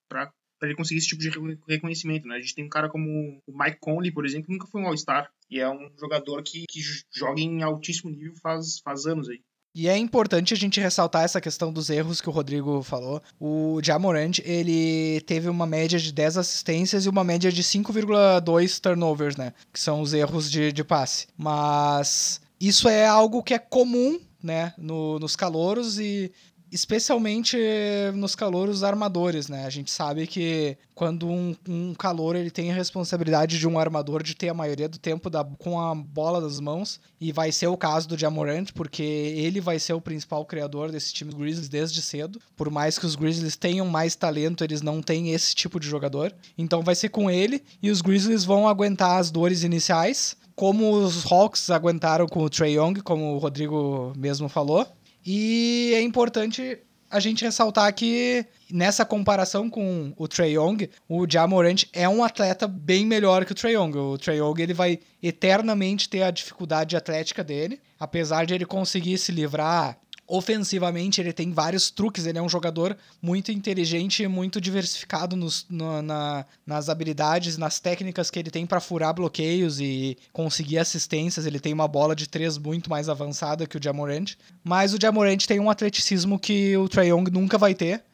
[0.63, 1.31] ele conseguir esse tipo de
[1.69, 2.29] reconhecimento.
[2.29, 2.37] Né?
[2.37, 4.87] A gente tem um cara como o Mike Conley, por exemplo, que nunca foi um
[4.87, 5.31] All-Star.
[5.51, 6.81] E é um jogador que, que
[7.13, 9.43] joga em altíssimo nível faz, faz anos aí.
[9.75, 13.23] E é importante a gente ressaltar essa questão dos erros que o Rodrigo falou.
[13.39, 19.37] O Jamorant, ele teve uma média de 10 assistências e uma média de 5,2 turnovers,
[19.37, 19.53] né?
[19.73, 21.29] Que são os erros de, de passe.
[21.37, 24.75] Mas isso é algo que é comum, né?
[24.77, 26.33] No, nos calouros e
[26.71, 27.57] especialmente
[28.15, 29.65] nos calouros armadores, né?
[29.65, 34.23] A gente sabe que quando um, um calor ele tem a responsabilidade de um armador
[34.23, 37.67] de ter a maioria do tempo da, com a bola das mãos, e vai ser
[37.67, 42.03] o caso do Jamorant, porque ele vai ser o principal criador desse time Grizzlies desde
[42.03, 42.41] cedo.
[42.57, 46.35] Por mais que os Grizzlies tenham mais talento, eles não têm esse tipo de jogador.
[46.57, 51.25] Então vai ser com ele, e os Grizzlies vão aguentar as dores iniciais, como os
[51.31, 54.87] Hawks aguentaram com o Trey Young, como o Rodrigo mesmo falou.
[55.25, 56.79] E é importante
[57.11, 62.69] a gente ressaltar que nessa comparação com o Trey Young, o Jamorant é um atleta
[62.69, 63.97] bem melhor que o Trey Young.
[63.97, 69.19] O Trey Young ele vai eternamente ter a dificuldade atlética dele, apesar de ele conseguir
[69.19, 69.99] se livrar
[70.31, 75.67] ofensivamente ele tem vários truques, ele é um jogador muito inteligente e muito diversificado nos,
[75.69, 81.47] no, na, nas habilidades, nas técnicas que ele tem para furar bloqueios e conseguir assistências.
[81.47, 85.45] Ele tem uma bola de três muito mais avançada que o Jamorant, mas o Jamorant
[85.47, 88.05] tem um atleticismo que o Trae Young nunca vai ter.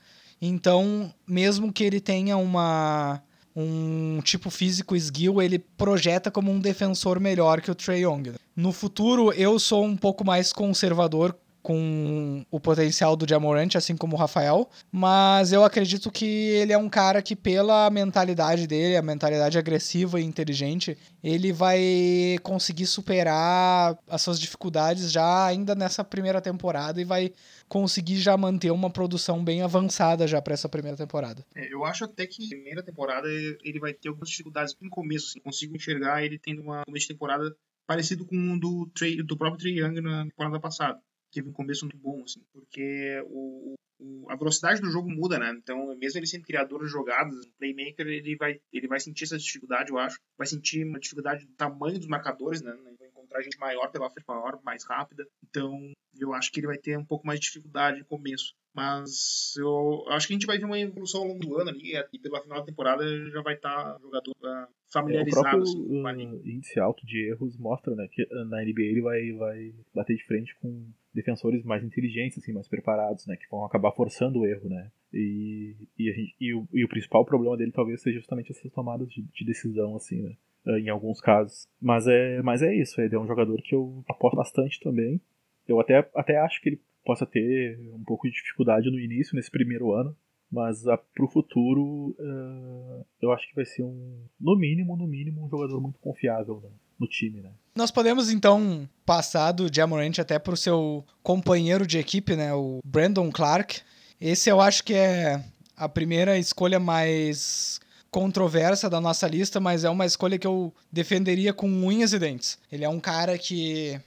[0.40, 3.22] Então, mesmo que ele tenha uma
[3.58, 8.34] um tipo físico esguio, ele projeta como um defensor melhor que o Trae Young.
[8.54, 11.34] No futuro, eu sou um pouco mais conservador
[11.66, 16.78] com o potencial do Diamorante, assim como o Rafael, mas eu acredito que ele é
[16.78, 23.98] um cara que, pela mentalidade dele, a mentalidade agressiva e inteligente, ele vai conseguir superar
[24.08, 27.32] as suas dificuldades já ainda nessa primeira temporada e vai
[27.68, 31.44] conseguir já manter uma produção bem avançada já para essa primeira temporada.
[31.52, 35.30] É, eu acho até que na primeira temporada ele vai ter algumas dificuldades no começo,
[35.30, 37.56] assim, consigo enxergar ele tendo uma começo de temporada
[37.88, 38.88] parecido com o do,
[39.24, 41.00] do próprio Trae Young na temporada passada
[41.36, 45.54] teve um começo muito bom, assim, porque o, o, a velocidade do jogo muda, né?
[45.58, 49.36] Então, mesmo ele sendo criador de jogadas, um playmaker, ele vai, ele vai sentir essa
[49.36, 50.18] dificuldade, eu acho.
[50.38, 52.74] Vai sentir uma dificuldade do tamanho dos marcadores, né?
[52.86, 55.26] Ele vai encontrar gente maior pela frente, maior, mais rápida.
[55.46, 58.54] Então, eu acho que ele vai ter um pouco mais de dificuldade no começo.
[58.74, 61.92] Mas eu acho que a gente vai ver uma evolução ao longo do ano ali,
[62.12, 65.46] e pela final da temporada já vai estar tá jogador uh, familiarizado.
[65.46, 69.32] É, o próprio assim, índice alto de erros mostra né, que na NBA ele vai,
[69.32, 73.90] vai bater de frente com defensores mais inteligentes, assim, mais preparados, né, que vão acabar
[73.92, 74.90] forçando o erro, né.
[75.12, 79.08] E, e, gente, e, o, e o principal problema dele talvez seja justamente essas tomadas
[79.08, 80.36] de, de decisão, assim, né
[80.78, 81.68] em alguns casos.
[81.80, 85.20] Mas é, mas é isso, ele é um jogador que eu aposto bastante também.
[85.68, 89.50] Eu até, até acho que ele possa ter um pouco de dificuldade no início, nesse
[89.50, 90.16] primeiro ano,
[90.50, 95.44] mas uh, pro futuro uh, eu acho que vai ser um, no mínimo, no mínimo,
[95.44, 97.50] um jogador muito confiável né, no time, né?
[97.74, 103.30] Nós podemos então passar do Jamorant até pro seu companheiro de equipe, né, o Brandon
[103.30, 103.80] Clark.
[104.20, 105.44] Esse eu acho que é
[105.76, 107.78] a primeira escolha mais
[108.10, 112.58] controversa da nossa lista, mas é uma escolha que eu defenderia com unhas e dentes.
[112.72, 114.00] Ele é um cara que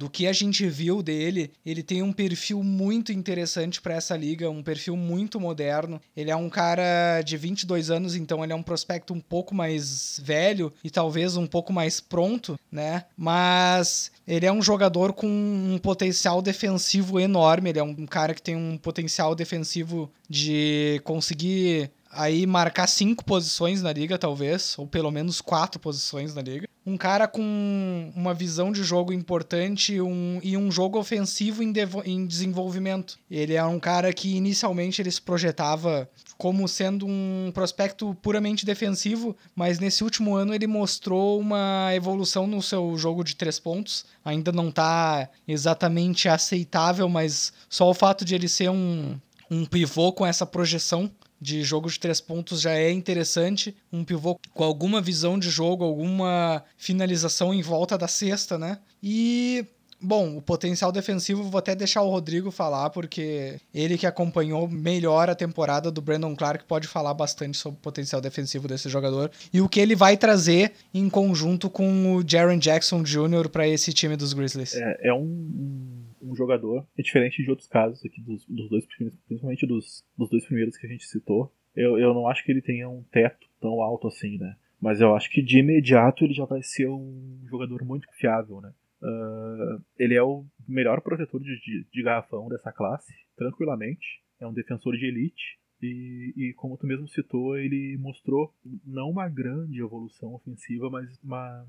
[0.00, 4.48] do que a gente viu dele, ele tem um perfil muito interessante para essa liga,
[4.48, 6.00] um perfil muito moderno.
[6.16, 10.18] Ele é um cara de 22 anos, então ele é um prospecto um pouco mais
[10.24, 13.04] velho e talvez um pouco mais pronto, né?
[13.14, 18.40] Mas ele é um jogador com um potencial defensivo enorme, ele é um cara que
[18.40, 25.10] tem um potencial defensivo de conseguir aí marcar cinco posições na liga, talvez, ou pelo
[25.10, 26.68] menos quatro posições na liga.
[26.84, 31.72] Um cara com uma visão de jogo importante um, e um jogo ofensivo em,
[32.04, 33.18] em desenvolvimento.
[33.30, 39.36] Ele é um cara que inicialmente ele se projetava como sendo um prospecto puramente defensivo,
[39.54, 44.06] mas nesse último ano ele mostrou uma evolução no seu jogo de três pontos.
[44.24, 49.20] Ainda não está exatamente aceitável, mas só o fato de ele ser um,
[49.50, 53.76] um pivô com essa projeção de jogo de três pontos já é interessante.
[53.92, 58.78] Um pivô com alguma visão de jogo, alguma finalização em volta da cesta, né?
[59.02, 59.64] E
[60.02, 65.28] Bom, o potencial defensivo vou até deixar o Rodrigo falar, porque ele que acompanhou melhor
[65.28, 69.60] a temporada do Brandon Clark pode falar bastante sobre o potencial defensivo desse jogador e
[69.60, 73.50] o que ele vai trazer em conjunto com o Jaron Jackson Jr.
[73.50, 74.74] para esse time dos Grizzlies.
[74.74, 79.18] É, é um um jogador, é diferente de outros casos aqui dos, dos dois primeiros,
[79.26, 81.52] principalmente dos, dos dois primeiros que a gente citou.
[81.74, 84.56] Eu, eu não acho que ele tenha um teto tão alto assim, né?
[84.80, 88.72] Mas eu acho que de imediato ele já vai ser um jogador muito fiável, né?
[89.02, 94.22] Uh, ele é o melhor protetor de, de, de, garrafão dessa classe, tranquilamente.
[94.38, 95.58] É um defensor de elite.
[95.82, 98.54] E, e, como tu mesmo citou, ele mostrou
[98.84, 101.66] não uma grande evolução ofensiva, mas uma,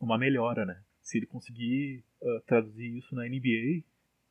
[0.00, 0.80] uma melhora, né?
[1.08, 3.82] Se ele conseguir uh, traduzir isso na NBA, uh,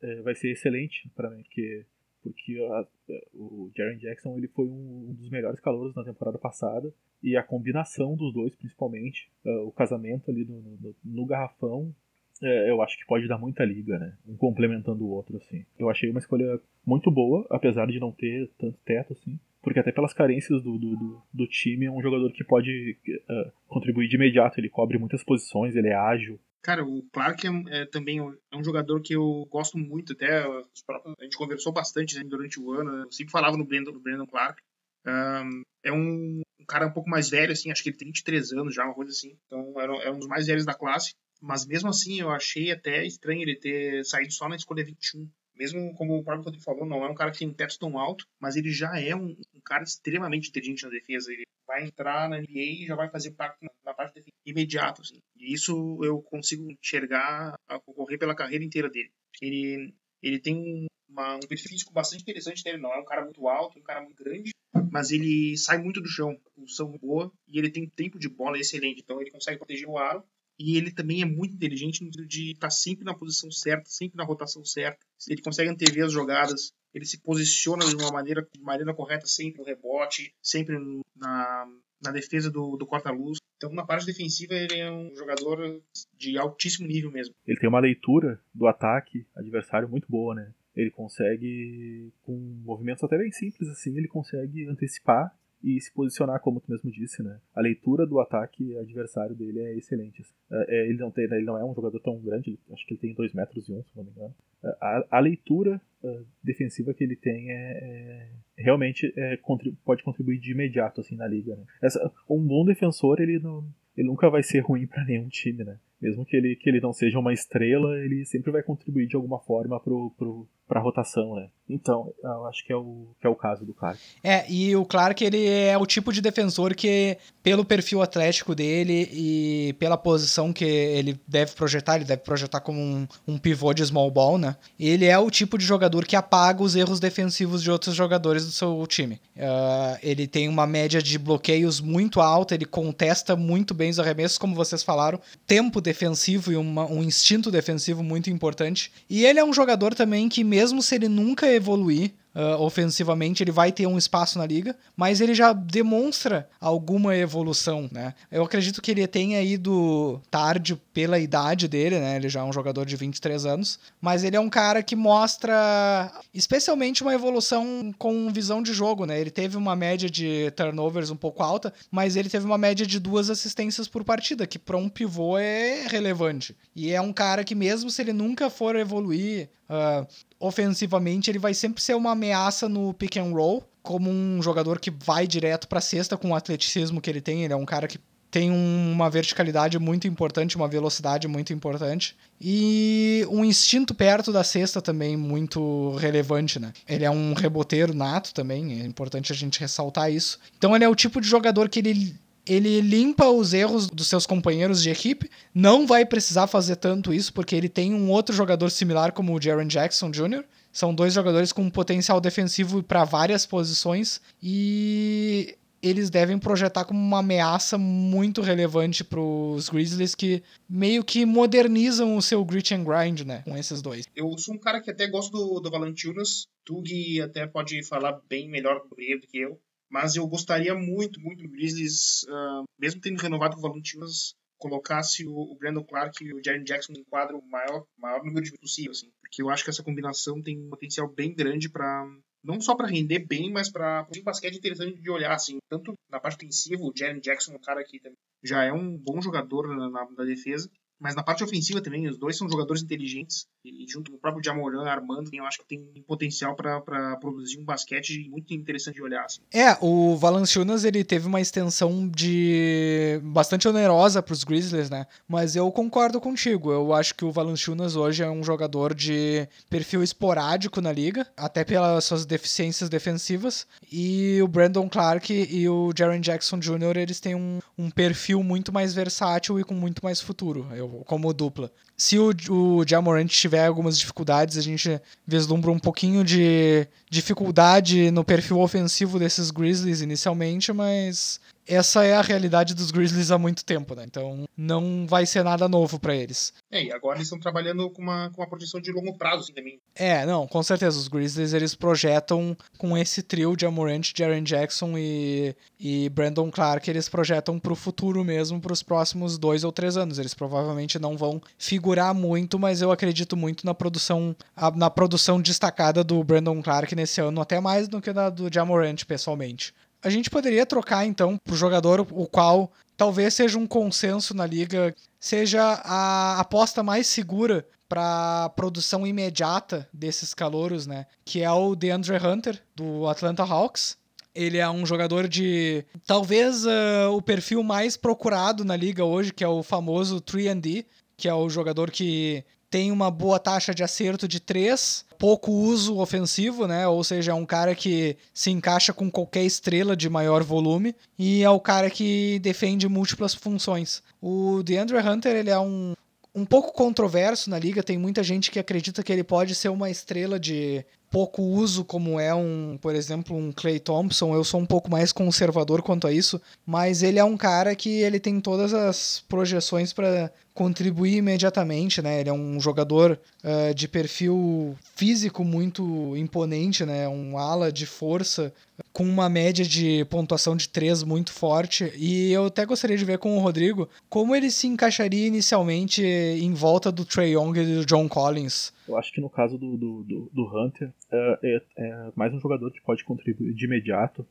[0.02, 1.84] eh, vai ser excelente para mim, porque,
[2.22, 2.86] porque a,
[3.34, 7.42] o Jaren Jackson ele foi um, um, dos melhores calouros na temporada passada, e a
[7.42, 11.92] combinação dos dois, principalmente, uh, o casamento ali no, no, no garrafão,
[12.40, 14.16] é, eu acho que pode dar muita liga, né?
[14.24, 15.64] Um complementando o outro, assim.
[15.76, 19.40] Eu achei uma escolha muito boa, apesar de não ter tanto teto, assim.
[19.60, 22.96] Porque até pelas carências do, do, do, do time, é um jogador que pode
[23.28, 24.60] uh, contribuir de imediato.
[24.60, 26.38] Ele cobre muitas posições, ele é ágil.
[26.62, 30.12] Cara, o Clark é, é, também é um jogador que eu gosto muito.
[30.12, 33.04] Até a gente conversou bastante né, durante o ano.
[33.04, 34.60] Eu sempre falava no Brandon, no Brandon Clark.
[35.06, 38.52] Um, é um, um, cara um pouco mais velho, assim, acho que ele tem 23
[38.52, 39.38] anos já, uma coisa assim.
[39.46, 41.14] Então é um dos mais velhos da classe.
[41.40, 45.28] Mas mesmo assim, eu achei até estranho ele ter saído só na escolha 21.
[45.54, 47.98] Mesmo como o próprio Rodrigo falou, não é um cara que tem um teto tão
[47.98, 51.32] alto, mas ele já é um, um cara extremamente inteligente na defesa.
[51.32, 51.44] Ele
[51.82, 55.02] entrar na NBA e já vai fazer parte na parte de defesa imediato.
[55.02, 55.20] Assim.
[55.36, 59.10] E isso eu consigo enxergar ocorrer pela carreira inteira dele.
[59.40, 62.78] Ele, ele tem uma, um perfil físico bastante interessante dele.
[62.78, 64.50] Não é um cara muito alto, um cara muito grande,
[64.90, 66.38] mas ele sai muito do chão.
[66.54, 69.00] Função boa e ele tem tempo de bola excelente.
[69.00, 70.24] Então ele consegue proteger o aro
[70.58, 74.16] e ele também é muito inteligente no sentido de estar sempre na posição certa, sempre
[74.16, 74.98] na rotação certa.
[75.28, 79.60] Ele consegue antever as jogadas, ele se posiciona de uma maneira, de maneira correta sempre
[79.60, 80.76] no rebote, sempre
[81.16, 81.68] na,
[82.02, 83.38] na defesa do, do corta-luz.
[83.56, 85.82] Então, na parte defensiva, ele é um jogador
[86.16, 87.34] de altíssimo nível mesmo.
[87.46, 90.52] Ele tem uma leitura do ataque adversário muito boa, né?
[90.76, 96.60] Ele consegue, com movimentos até bem simples assim, ele consegue antecipar e se posicionar, como
[96.60, 97.40] tu mesmo disse, né?
[97.54, 100.24] A leitura do ataque adversário dele é excelente.
[100.50, 103.00] É, é ele, não tem, ele não é um jogador tão grande, acho que ele
[103.00, 104.34] tem 2 metros e 1, um, se não me engano.
[104.62, 110.02] É, a, a leitura uh, defensiva que ele tem é, é realmente é, contrib pode
[110.02, 111.56] contribuir de imediato assim na liga.
[111.56, 111.64] Né?
[111.82, 113.64] Essa, um bom defensor ele, não,
[113.96, 115.78] ele nunca vai ser ruim para nenhum time, né?
[116.00, 119.40] Mesmo que ele, que ele não seja uma estrela, ele sempre vai contribuir de alguma
[119.40, 121.48] forma pro, pro, pra rotação, né?
[121.68, 124.00] Então, eu acho que é o, que é o caso do Clark.
[124.24, 129.08] É, e o Clark, ele é o tipo de defensor que, pelo perfil atlético dele
[129.12, 133.84] e pela posição que ele deve projetar, ele deve projetar como um, um pivô de
[133.84, 134.56] small ball, né?
[134.80, 138.52] Ele é o tipo de jogador que apaga os erros defensivos de outros jogadores do
[138.52, 139.20] seu time.
[139.36, 144.38] Uh, ele tem uma média de bloqueios muito alta, ele contesta muito bem os arremessos,
[144.38, 145.20] como vocês falaram.
[145.46, 148.92] Tempo defensivo e uma, um instinto defensivo muito importante.
[149.08, 153.50] E ele é um jogador também que, mesmo se ele nunca evoluir, uh, ofensivamente, ele
[153.50, 158.14] vai ter um espaço na liga, mas ele já demonstra alguma evolução, né?
[158.30, 162.14] Eu acredito que ele tenha ido tarde pela idade dele, né?
[162.16, 166.12] Ele já é um jogador de 23 anos, mas ele é um cara que mostra
[166.32, 169.20] especialmente uma evolução com visão de jogo, né?
[169.20, 173.00] Ele teve uma média de turnovers um pouco alta, mas ele teve uma média de
[173.00, 176.56] duas assistências por partida, que para um pivô é relevante.
[176.76, 180.06] E é um cara que mesmo se ele nunca for evoluir uh,
[180.40, 184.90] ofensivamente, ele vai sempre ser uma ameaça no pick and roll, como um jogador que
[184.90, 187.44] vai direto para cesta com o atleticismo que ele tem.
[187.44, 187.98] Ele é um cara que
[188.30, 194.82] tem uma verticalidade muito importante, uma velocidade muito importante e um instinto perto da cesta
[194.82, 196.72] também muito relevante, né?
[196.86, 200.38] Ele é um reboteiro nato também, é importante a gente ressaltar isso.
[200.58, 202.14] Então ele é o tipo de jogador que ele
[202.48, 205.30] ele limpa os erros dos seus companheiros de equipe.
[205.54, 209.40] Não vai precisar fazer tanto isso, porque ele tem um outro jogador similar como o
[209.40, 210.44] Jaron Jackson Jr.
[210.72, 217.20] São dois jogadores com potencial defensivo para várias posições e eles devem projetar como uma
[217.20, 223.20] ameaça muito relevante para os Grizzlies que meio que modernizam o seu grit and grind,
[223.22, 224.06] né, com esses dois.
[224.14, 226.46] Eu sou um cara que até gosto do, do Valanciunas.
[226.64, 229.58] Tug até pode falar bem melhor do que eu.
[229.90, 235.26] Mas eu gostaria muito, muito do Grizzlies, uh, mesmo tendo renovado com o Valentinas, colocasse
[235.26, 238.90] o, o Brandon Clark e o Jaren Jackson em quadro maior, maior número de possível,
[238.90, 242.06] assim, porque eu acho que essa combinação tem um potencial bem grande para
[242.44, 246.20] não só para render bem, mas para um basquete interessante de olhar, assim, tanto na
[246.20, 248.00] parte defensiva, o Jaren Jackson, um cara que
[248.42, 250.70] já é um bom jogador na, na, na defesa,
[251.00, 253.46] mas na parte ofensiva também, os dois são jogadores inteligentes.
[253.64, 257.64] E junto com o próprio Jamoran, Armando, eu acho que tem potencial para produzir um
[257.64, 259.24] basquete muito interessante de olhar.
[259.24, 259.40] Assim.
[259.52, 265.06] É, o Valanciunas ele teve uma extensão de bastante onerosa para os Grizzlies, né?
[265.28, 266.72] Mas eu concordo contigo.
[266.72, 271.64] Eu acho que o Valanciunas hoje é um jogador de perfil esporádico na liga, até
[271.64, 273.66] pelas suas deficiências defensivas.
[273.92, 276.96] E o Brandon Clark e o Jaren Jackson Jr.
[276.96, 280.66] eles têm um, um perfil muito mais versátil e com muito mais futuro.
[280.74, 281.70] Eu como dupla.
[281.98, 288.24] Se o, o Jamorant tiver algumas dificuldades, a gente vislumbra um pouquinho de dificuldade no
[288.24, 293.94] perfil ofensivo desses Grizzlies inicialmente, mas essa é a realidade dos Grizzlies há muito tempo,
[293.94, 294.04] né?
[294.06, 296.54] Então não vai ser nada novo para eles.
[296.70, 299.52] É, e agora eles estão trabalhando com uma, com uma projeção de longo prazo assim,
[299.52, 299.78] também.
[299.94, 300.98] É, não, com certeza.
[300.98, 306.88] Os Grizzlies eles projetam com esse trio de Amorant, Jaren Jackson e, e Brandon Clark,
[306.88, 310.18] eles projetam para o futuro mesmo, para os próximos dois ou três anos.
[310.18, 314.36] Eles provavelmente não vão figurar segurar muito, mas eu acredito muito na produção
[314.76, 319.04] na produção destacada do Brandon Clark nesse ano, até mais do que na do Jamorant,
[319.06, 319.72] pessoalmente.
[320.02, 324.94] A gente poderia trocar então pro jogador o qual talvez seja um consenso na liga,
[325.18, 331.06] seja a aposta mais segura para produção imediata desses calouros, né?
[331.24, 333.96] Que é o DeAndre Hunter do Atlanta Hawks.
[334.34, 339.42] Ele é um jogador de talvez uh, o perfil mais procurado na liga hoje, que
[339.42, 340.84] é o famoso 3D,
[341.18, 345.98] que é o jogador que tem uma boa taxa de acerto de 3, pouco uso
[345.98, 346.86] ofensivo, né?
[346.86, 351.42] Ou seja, é um cara que se encaixa com qualquer estrela de maior volume e
[351.42, 354.02] é o cara que defende múltiplas funções.
[354.22, 355.94] O DeAndre Hunter, ele é um
[356.34, 359.90] um pouco controverso na liga, tem muita gente que acredita que ele pode ser uma
[359.90, 364.34] estrela de pouco uso, como é um, por exemplo, um Clay Thompson.
[364.34, 367.88] Eu sou um pouco mais conservador quanto a isso, mas ele é um cara que
[367.88, 372.18] ele tem todas as projeções para contribuir imediatamente, né?
[372.18, 377.08] Ele é um jogador uh, de perfil físico muito imponente, né?
[377.08, 378.52] Um ala de força
[378.92, 381.92] com uma média de pontuação de 3 muito forte.
[381.96, 386.52] E eu até gostaria de ver com o Rodrigo como ele se encaixaria inicialmente em
[386.54, 388.72] volta do Trey Young e do John Collins.
[388.88, 392.40] Eu acho que no caso do, do, do, do Hunter, é, é, é, mais um
[392.40, 394.26] jogador que pode contribuir de imediato,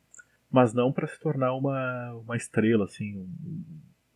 [0.51, 3.17] mas não para se tornar uma, uma estrela, assim,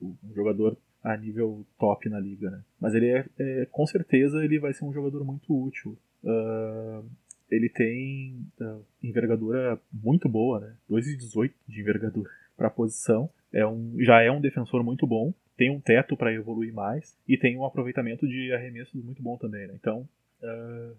[0.02, 2.62] um, um jogador a nível top na liga, né?
[2.80, 5.98] Mas ele é, é, com certeza ele vai ser um jogador muito útil.
[6.24, 7.04] Uh,
[7.50, 10.76] ele tem uh, envergadura muito boa, né?
[10.90, 13.30] 2,18 de envergadura para a posição.
[13.52, 17.38] É um, já é um defensor muito bom, tem um teto para evoluir mais e
[17.38, 19.74] tem um aproveitamento de arremessos muito bom também, né?
[19.76, 20.08] Então,
[20.42, 20.96] uh,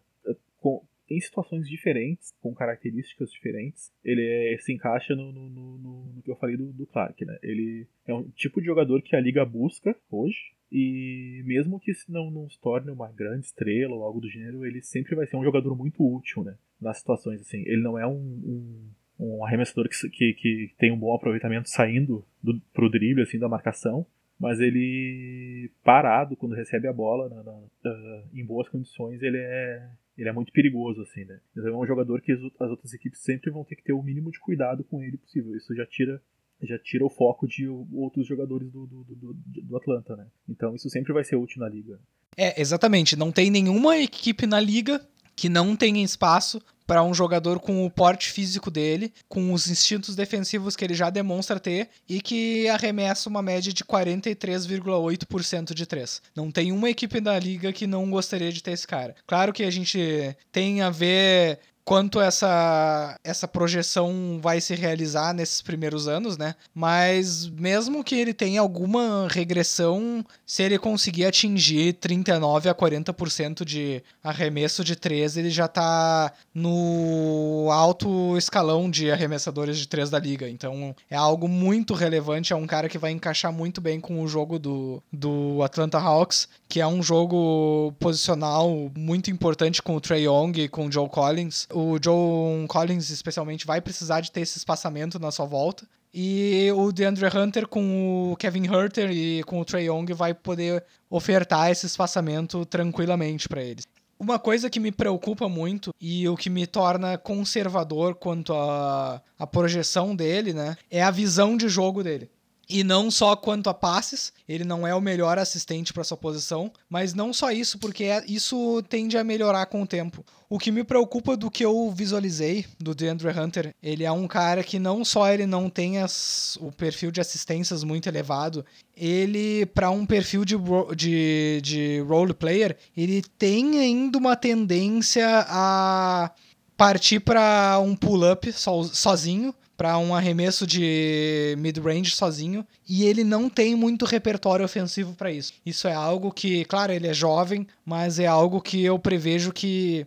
[1.16, 6.30] em situações diferentes, com características diferentes, ele é, se encaixa no, no, no, no, que
[6.30, 7.38] eu falei do, do Clark, né?
[7.42, 10.38] Ele é um tipo de jogador que a liga busca hoje,
[10.70, 14.80] e mesmo que não, não se torne uma grande estrela ou algo do gênero, ele
[14.80, 16.56] sempre vai ser um jogador muito útil, né?
[16.80, 17.62] Nas situações assim.
[17.66, 18.90] Ele não é um, um,
[19.20, 23.48] um arremessador que, que, que, tem um bom aproveitamento saindo do, pro drible, assim, da
[23.48, 24.06] marcação,
[24.40, 29.88] mas ele parado quando recebe a bola na, na, uh, em boas condições, ele é
[30.22, 31.40] ele é muito perigoso, assim, né?
[31.50, 34.30] Então é um jogador que as outras equipes sempre vão ter que ter o mínimo
[34.30, 35.56] de cuidado com ele possível.
[35.56, 36.22] Isso já tira
[36.62, 40.28] já tira o foco de outros jogadores do, do, do, do, Atlanta, né?
[40.48, 41.98] Então isso sempre vai ser útil na liga.
[42.36, 43.16] É, exatamente.
[43.16, 45.04] Não tem nenhuma equipe na liga
[45.34, 46.62] que não tenha espaço
[46.92, 51.08] para um jogador com o porte físico dele, com os instintos defensivos que ele já
[51.08, 56.20] demonstra ter e que arremessa uma média de 43,8% de 3.
[56.36, 59.16] Não tem uma equipe da liga que não gostaria de ter esse cara.
[59.26, 65.62] Claro que a gente tem a ver quanto essa essa projeção vai se realizar nesses
[65.62, 66.54] primeiros anos, né?
[66.74, 74.02] Mas mesmo que ele tenha alguma regressão, se ele conseguir atingir 39 a 40% de
[74.22, 80.48] arremesso de 3, ele já tá no alto escalão de arremessadores de 3 da liga.
[80.48, 84.28] Então é algo muito relevante, é um cara que vai encaixar muito bem com o
[84.28, 90.24] jogo do, do Atlanta Hawks, que é um jogo posicional muito importante com o Trey
[90.24, 94.56] Young e com o Joe Collins o John Collins, especialmente, vai precisar de ter esse
[94.56, 95.86] espaçamento na sua volta.
[96.14, 100.82] E o DeAndre Hunter com o Kevin Herter e com o Trey Young vai poder
[101.10, 103.84] ofertar esse espaçamento tranquilamente para eles.
[104.18, 110.16] Uma coisa que me preocupa muito e o que me torna conservador quanto à projeção
[110.16, 112.30] dele, né, é a visão de jogo dele.
[112.68, 116.72] E não só quanto a passes, ele não é o melhor assistente para sua posição,
[116.88, 120.24] mas não só isso, porque é, isso tende a melhorar com o tempo.
[120.48, 124.62] O que me preocupa do que eu visualizei do DeAndre Hunter, ele é um cara
[124.62, 128.64] que não só ele não tem as, o perfil de assistências muito elevado,
[128.96, 130.56] ele, para um perfil de,
[130.94, 136.30] de, de role player, ele tem ainda uma tendência a
[136.76, 143.50] partir para um pull-up so, sozinho, para um arremesso de mid-range sozinho e ele não
[143.50, 145.54] tem muito repertório ofensivo para isso.
[145.66, 150.06] Isso é algo que, claro, ele é jovem, mas é algo que eu prevejo que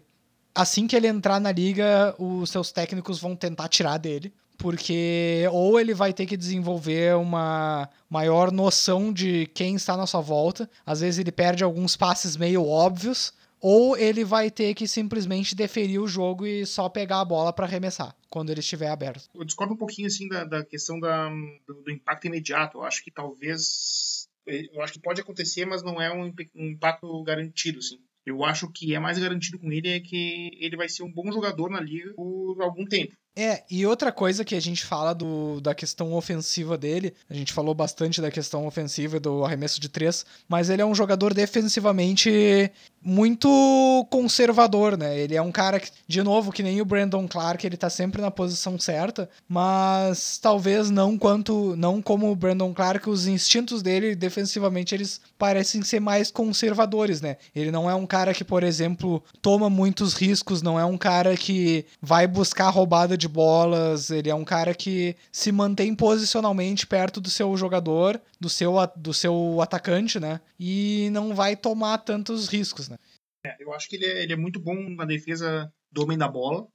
[0.55, 5.77] assim que ele entrar na liga, os seus técnicos vão tentar tirar dele, porque ou
[5.77, 11.01] ele vai ter que desenvolver uma maior noção de quem está na sua volta, às
[11.01, 13.33] vezes ele perde alguns passes meio óbvios,
[13.67, 17.65] ou ele vai ter que simplesmente deferir o jogo e só pegar a bola para
[17.65, 19.27] arremessar quando ele estiver aberto.
[19.33, 21.29] Eu discordo um pouquinho assim da, da questão da,
[21.67, 22.77] do, do, impacto imediato.
[22.77, 27.23] Eu acho que talvez eu acho que pode acontecer, mas não é um, um impacto
[27.23, 27.97] garantido, assim.
[28.23, 31.31] Eu acho que é mais garantido com ele é que ele vai ser um bom
[31.31, 33.15] jogador na liga por algum tempo.
[33.37, 37.51] É, e outra coisa que a gente fala do, da questão ofensiva dele, a gente
[37.51, 42.71] falou bastante da questão ofensiva do arremesso de três, mas ele é um jogador defensivamente
[43.03, 45.19] muito conservador, né?
[45.19, 48.21] Ele é um cara que, de novo, que nem o Brandon Clark, ele tá sempre
[48.21, 54.15] na posição certa, mas talvez não quanto, não como o Brandon Clark, os instintos dele
[54.15, 57.37] defensivamente eles parecem ser mais conservadores, né?
[57.55, 61.35] Ele não é um cara que, por exemplo, toma muitos riscos, não é um cara
[61.35, 67.19] que vai buscar roubada de bolas, ele é um cara que se mantém posicionalmente perto
[67.19, 70.39] do seu jogador, do seu, do seu atacante, né?
[70.59, 72.97] E não vai tomar tantos riscos, né?
[73.45, 76.27] É, eu acho que ele é, ele é muito bom na defesa do homem da
[76.27, 76.67] bola,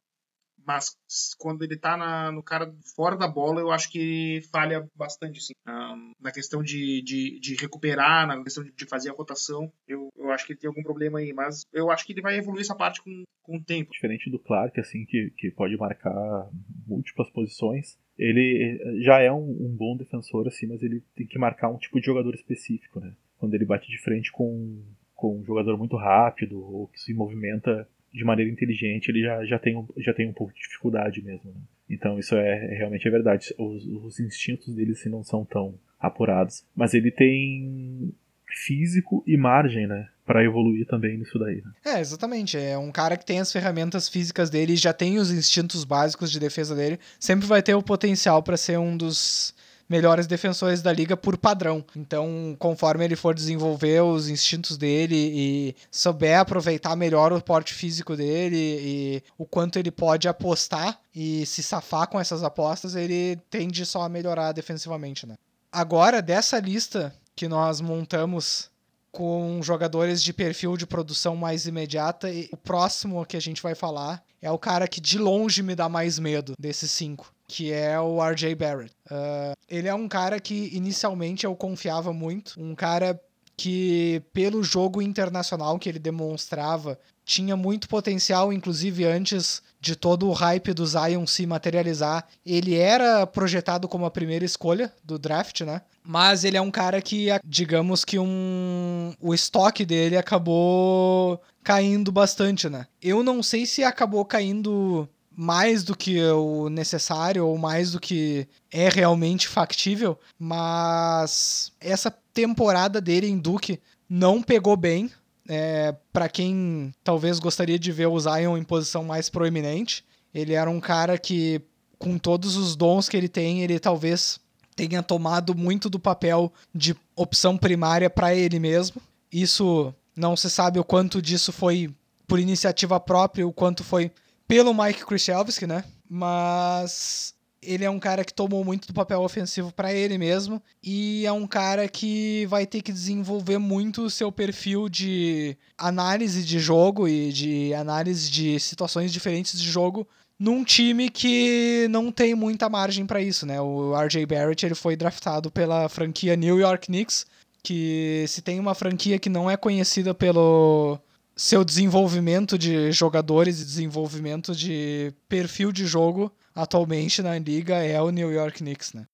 [0.71, 0.97] mas
[1.37, 5.53] quando ele tá na, no cara fora da bola, eu acho que falha bastante, assim.
[5.67, 10.31] Um, na questão de, de, de, recuperar, na questão de, fazer a rotação, eu, eu
[10.31, 12.75] acho que ele tem algum problema aí, mas eu acho que ele vai evoluir essa
[12.75, 13.91] parte com, com o tempo.
[13.91, 16.49] Diferente do Clark, assim, que, que pode marcar
[16.87, 21.69] múltiplas posições, ele já é um, um, bom defensor, assim, mas ele tem que marcar
[21.69, 23.13] um tipo de jogador específico, né?
[23.39, 27.89] Quando ele bate de frente com, com um jogador muito rápido ou que se movimenta
[28.13, 31.51] de maneira inteligente, ele já, já, tem, um, já tem um pouco de dificuldade mesmo.
[31.51, 31.61] Né?
[31.89, 33.55] Então isso é, é realmente é verdade.
[33.59, 36.65] Os, os instintos dele assim, não são tão apurados.
[36.75, 38.13] Mas ele tem
[38.47, 40.09] físico e margem, né?
[40.31, 41.57] para evoluir também nisso daí.
[41.57, 41.97] Né?
[41.97, 42.57] É, exatamente.
[42.57, 46.39] É um cara que tem as ferramentas físicas dele já tem os instintos básicos de
[46.39, 49.53] defesa dele, sempre vai ter o potencial para ser um dos
[49.91, 51.85] melhores defensores da liga por padrão.
[51.97, 58.17] Então, conforme ele for desenvolver os instintos dele e souber aproveitar melhor o porte físico
[58.17, 63.85] dele e o quanto ele pode apostar e se safar com essas apostas, ele tende
[63.85, 65.35] só a melhorar defensivamente, né?
[65.73, 68.71] Agora, dessa lista que nós montamos
[69.11, 72.31] com jogadores de perfil de produção mais imediata.
[72.31, 75.75] E o próximo que a gente vai falar é o cara que de longe me
[75.75, 78.95] dá mais medo desses cinco, que é o RJ Barrett.
[79.11, 83.21] Uh, ele é um cara que inicialmente eu confiava muito, um cara
[83.57, 90.33] que pelo jogo internacional que ele demonstrava tinha muito potencial, inclusive antes de todo o
[90.33, 92.25] hype do Zion se materializar.
[92.47, 95.83] Ele era projetado como a primeira escolha do draft, né?
[96.05, 102.69] Mas ele é um cara que, digamos que um o estoque dele acabou caindo bastante,
[102.69, 102.87] né?
[103.03, 105.09] Eu não sei se acabou caindo
[105.41, 113.01] mais do que o necessário ou mais do que é realmente factível, mas essa temporada
[113.01, 115.11] dele em Duke não pegou bem.
[115.49, 120.69] É, para quem talvez gostaria de ver o Zion em posição mais proeminente, ele era
[120.69, 121.63] um cara que,
[121.99, 124.39] com todos os dons que ele tem, ele talvez
[124.77, 129.01] tenha tomado muito do papel de opção primária para ele mesmo.
[129.33, 131.91] Isso não se sabe o quanto disso foi
[132.29, 134.13] por iniciativa própria, o quanto foi
[134.51, 135.85] pelo Mike Krzyzewski, né?
[136.09, 137.33] Mas
[137.63, 141.31] ele é um cara que tomou muito do papel ofensivo para ele mesmo e é
[141.31, 147.07] um cara que vai ter que desenvolver muito o seu perfil de análise de jogo
[147.07, 150.05] e de análise de situações diferentes de jogo
[150.37, 153.61] num time que não tem muita margem para isso, né?
[153.61, 157.25] O RJ Barrett ele foi draftado pela franquia New York Knicks,
[157.63, 160.99] que se tem uma franquia que não é conhecida pelo
[161.41, 168.11] seu desenvolvimento de jogadores e desenvolvimento de perfil de jogo atualmente na liga é o
[168.11, 169.07] New York Knicks, né?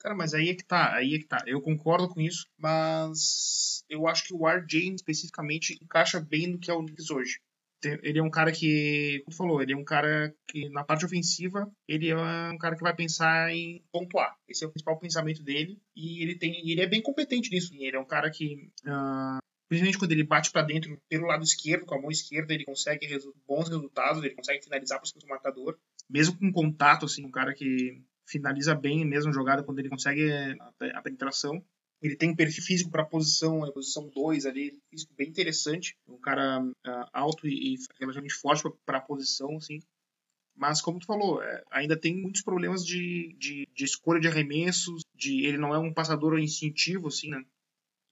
[0.00, 1.42] Cara, mas aí é que tá, aí é que tá.
[1.46, 6.70] Eu concordo com isso, mas eu acho que o RJ especificamente encaixa bem no que
[6.70, 7.38] é o Knicks hoje.
[8.02, 11.04] Ele é um cara que, como tu falou, ele é um cara que na parte
[11.04, 14.34] ofensiva, ele é um cara que vai pensar em pontuar.
[14.48, 17.74] Esse é o principal pensamento dele e ele tem, ele é bem competente nisso.
[17.74, 21.86] Ele é um cara que uh, principalmente quando ele bate para dentro pelo lado esquerdo,
[21.86, 25.78] com a mão esquerda, ele consegue resu bons resultados, ele consegue finalizar para o marcador,
[26.08, 30.98] mesmo com contato, assim, um cara que finaliza bem mesmo jogada quando ele consegue a,
[30.98, 31.64] a penetração.
[32.02, 36.18] Ele tem perfil físico para a posição, a posição 2 ali, físico bem interessante, um
[36.18, 39.80] cara uh, alto e, e relativamente forte para a posição, assim.
[40.56, 45.02] Mas, como tu falou, é, ainda tem muitos problemas de, de, de, escolha de arremessos,
[45.14, 47.44] de ele não é um passador instintivo, assim, né?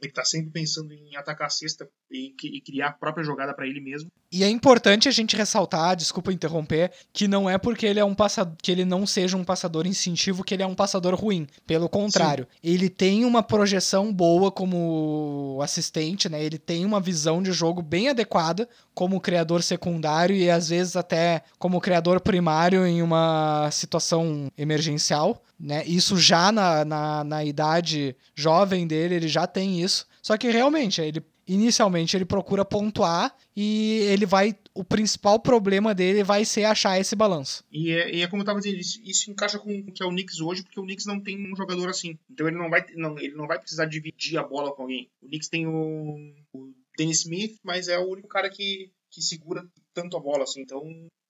[0.03, 3.67] Ele está sempre pensando em atacar a cesta e, e criar a própria jogada para
[3.67, 4.11] ele mesmo.
[4.33, 8.15] E é importante a gente ressaltar, desculpa interromper, que não é porque ele é um
[8.15, 11.47] passador, que ele não seja um passador instintivo que ele é um passador ruim.
[11.67, 12.59] Pelo contrário, Sim.
[12.65, 16.43] ele tem uma projeção boa como assistente, né?
[16.43, 21.43] Ele tem uma visão de jogo bem adequada como criador secundário e às vezes até
[21.59, 25.85] como criador primário em uma situação emergencial né?
[25.87, 30.07] Isso já na, na, na idade jovem dele, ele já tem isso.
[30.21, 34.57] Só que realmente, ele, inicialmente ele procura pontuar e ele vai.
[34.75, 37.65] O principal problema dele vai ser achar esse balanço.
[37.71, 40.07] E é, e é como eu tava dizendo, isso, isso encaixa com o que é
[40.07, 42.19] o Knicks hoje, porque o Knicks não tem um jogador assim.
[42.31, 45.11] Então ele não vai, não, ele não vai precisar dividir a bola com alguém.
[45.21, 49.67] O Knicks tem o, o Dennis Smith, mas é o único cara que, que segura
[49.93, 50.63] tanto a bola assim.
[50.63, 50.83] Então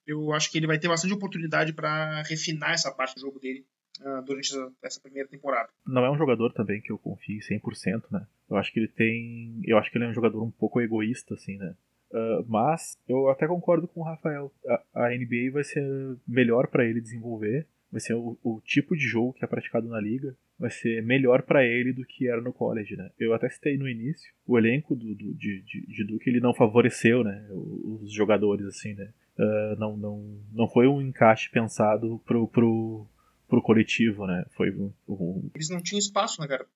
[0.07, 3.65] eu acho que ele vai ter bastante oportunidade para refinar essa parte do jogo dele
[4.01, 4.51] uh, durante
[4.83, 5.69] essa primeira temporada.
[5.87, 8.27] Não é um jogador também que eu confie 100%, né?
[8.53, 11.35] Eu acho que ele tem, eu acho que ele é um jogador um pouco egoísta
[11.35, 11.75] assim, né?
[12.11, 14.53] Uh, mas eu até concordo com o Rafael.
[14.95, 15.83] A, a NBA vai ser
[16.29, 19.99] melhor para ele desenvolver, vai ser o, o, tipo de jogo que é praticado na
[19.99, 23.11] liga, vai ser melhor para ele do que era no college, né?
[23.19, 26.53] Eu até citei no início o elenco do, do de, de, de Duke ele não
[26.53, 27.47] favoreceu, né?
[27.51, 29.11] Os jogadores assim, né?
[29.39, 33.07] Uh, não, não, não foi um encaixe pensado pro, pro,
[33.49, 34.45] pro coletivo, né?
[34.55, 35.51] Foi um, um...
[35.55, 36.67] Eles não tinham espaço, né, cara?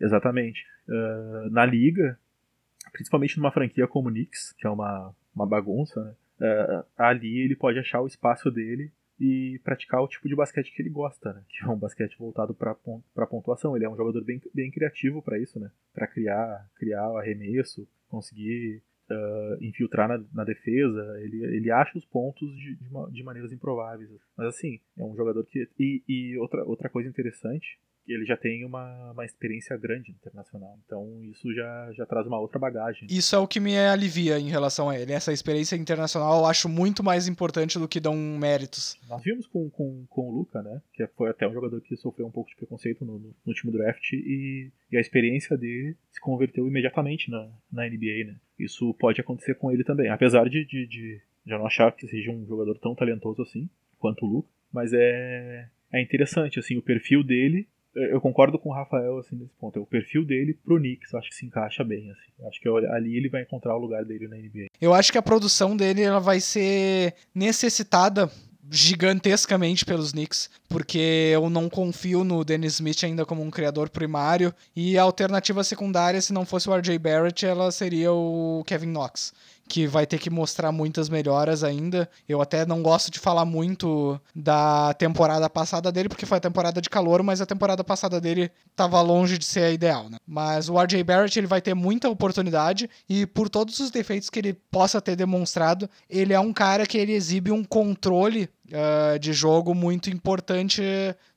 [0.00, 0.64] Exatamente.
[0.88, 2.18] Uh, na liga,
[2.92, 6.14] principalmente numa franquia como o Knicks, que é uma, uma bagunça, né?
[6.40, 10.82] uh, ali ele pode achar o espaço dele e praticar o tipo de basquete que
[10.82, 11.42] ele gosta, né?
[11.48, 12.74] Que é um basquete voltado para
[13.14, 13.76] para pontuação.
[13.76, 15.70] Ele é um jogador bem, bem criativo para isso, né?
[15.92, 22.50] Para criar criar arremesso, conseguir uh, infiltrar na, na, defesa, ele, ele acha os pontos
[22.56, 24.10] de, de, de, maneiras improváveis.
[24.36, 25.68] Mas assim, é um jogador que.
[25.78, 27.78] E, e outra, outra coisa interessante
[28.12, 30.78] ele já tem uma, uma experiência grande internacional.
[30.84, 33.08] Então isso já, já traz uma outra bagagem.
[33.10, 35.12] Isso é o que me alivia em relação a ele.
[35.12, 38.98] Essa experiência internacional eu acho muito mais importante do que dão méritos.
[39.08, 40.82] Nós vimos com, com, com o Luca, né?
[40.92, 44.70] Que foi até um jogador que sofreu um pouco de preconceito no, no, draft e,
[44.92, 48.36] e, a experiência dele se converteu imediatamente na, na NBA, né?
[48.58, 50.10] Isso pode acontecer com ele também.
[50.10, 54.26] Apesar de, de, de, eu não achar que seja um jogador tão talentoso assim quanto
[54.26, 54.48] o Luca.
[54.72, 59.54] Mas é, é interessante, assim, o perfil dele eu concordo com o Rafael assim nesse
[59.54, 59.80] ponto.
[59.80, 62.46] O perfil dele pro Knicks, acho que se encaixa bem assim.
[62.48, 64.66] Acho que ali ele vai encontrar o lugar dele na NBA.
[64.80, 68.30] Eu acho que a produção dele ela vai ser necessitada
[68.70, 74.54] gigantescamente pelos Knicks, porque eu não confio no Dennis Smith ainda como um criador primário
[74.74, 79.32] e a alternativa secundária, se não fosse o RJ Barrett, ela seria o Kevin Knox
[79.68, 82.08] que vai ter que mostrar muitas melhoras ainda.
[82.28, 86.80] Eu até não gosto de falar muito da temporada passada dele, porque foi a temporada
[86.80, 90.18] de calor, mas a temporada passada dele estava longe de ser a ideal, né?
[90.26, 94.38] Mas o RJ Barrett ele vai ter muita oportunidade e por todos os defeitos que
[94.38, 99.32] ele possa ter demonstrado, ele é um cara que ele exibe um controle uh, de
[99.32, 100.82] jogo muito importante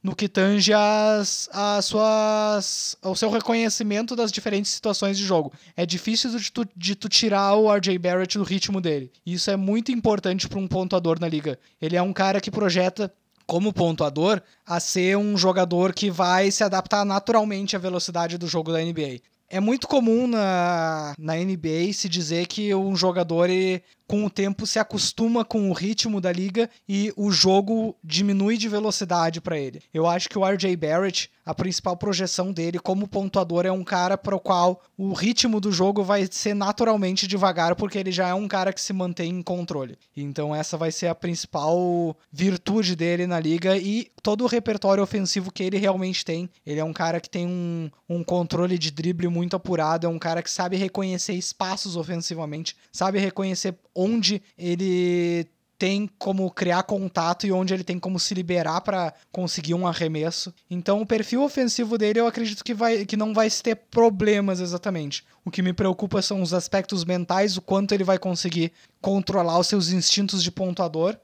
[0.01, 5.53] no que tange as, as suas, o seu reconhecimento das diferentes situações de jogo.
[5.75, 9.11] É difícil de tu, de tu tirar o RJ Barrett do ritmo dele.
[9.25, 11.59] Isso é muito importante para um pontuador na liga.
[11.81, 13.13] Ele é um cara que projeta
[13.45, 18.73] como pontuador a ser um jogador que vai se adaptar naturalmente à velocidade do jogo
[18.73, 19.21] da NBA.
[19.49, 24.65] É muito comum na, na NBA se dizer que um jogador ele, com o tempo
[24.65, 29.81] se acostuma com o ritmo da liga e o jogo diminui de velocidade para ele.
[29.93, 34.17] Eu acho que o RJ Barrett, a principal projeção dele como pontuador é um cara
[34.17, 38.33] para o qual o ritmo do jogo vai ser naturalmente devagar porque ele já é
[38.33, 39.97] um cara que se mantém em controle.
[40.15, 45.51] Então essa vai ser a principal virtude dele na liga e todo o repertório ofensivo
[45.51, 46.49] que ele realmente tem.
[46.65, 50.19] Ele é um cara que tem um, um controle de drible muito apurado, é um
[50.19, 57.51] cara que sabe reconhecer espaços ofensivamente, sabe reconhecer onde ele tem como criar contato e
[57.51, 60.53] onde ele tem como se liberar para conseguir um arremesso.
[60.69, 65.23] Então o perfil ofensivo dele eu acredito que, vai, que não vai ter problemas exatamente.
[65.45, 69.67] O que me preocupa são os aspectos mentais, o quanto ele vai conseguir controlar os
[69.67, 71.15] seus instintos de pontuador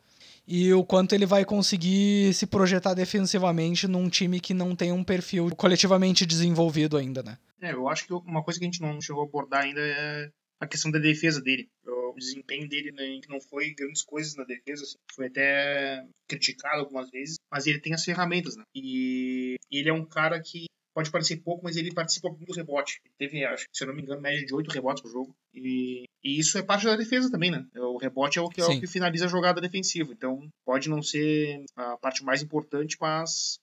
[0.48, 5.04] e o quanto ele vai conseguir se projetar defensivamente num time que não tem um
[5.04, 7.38] perfil coletivamente desenvolvido ainda, né?
[7.62, 10.30] É, eu acho que uma coisa que a gente não chegou a abordar ainda é
[10.64, 11.70] a questão da defesa dele.
[11.86, 14.98] O desempenho dele né, não foi grandes coisas na defesa, assim.
[15.14, 18.64] foi até criticado algumas vezes, mas ele tem as ferramentas, né?
[18.76, 23.02] E ele é um cara que pode parecer pouco, mas ele participa do rebote.
[23.04, 25.36] Ele teve, acho, se eu não me engano, média de 8 rebotes por jogo.
[25.54, 27.66] E, e, isso é parte da defesa também, né?
[27.76, 30.14] O rebote é o, que, é o que finaliza a jogada defensiva.
[30.14, 33.58] Então, pode não ser a parte mais importante, mas,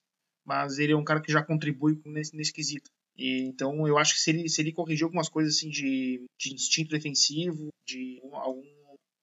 [0.44, 2.90] mas ele é um cara que já contribui nesse, nesse quesito.
[3.16, 6.54] E, então eu acho que se ele, se ele corrigir algumas coisas assim de, de
[6.54, 8.62] instinto defensivo, de algum,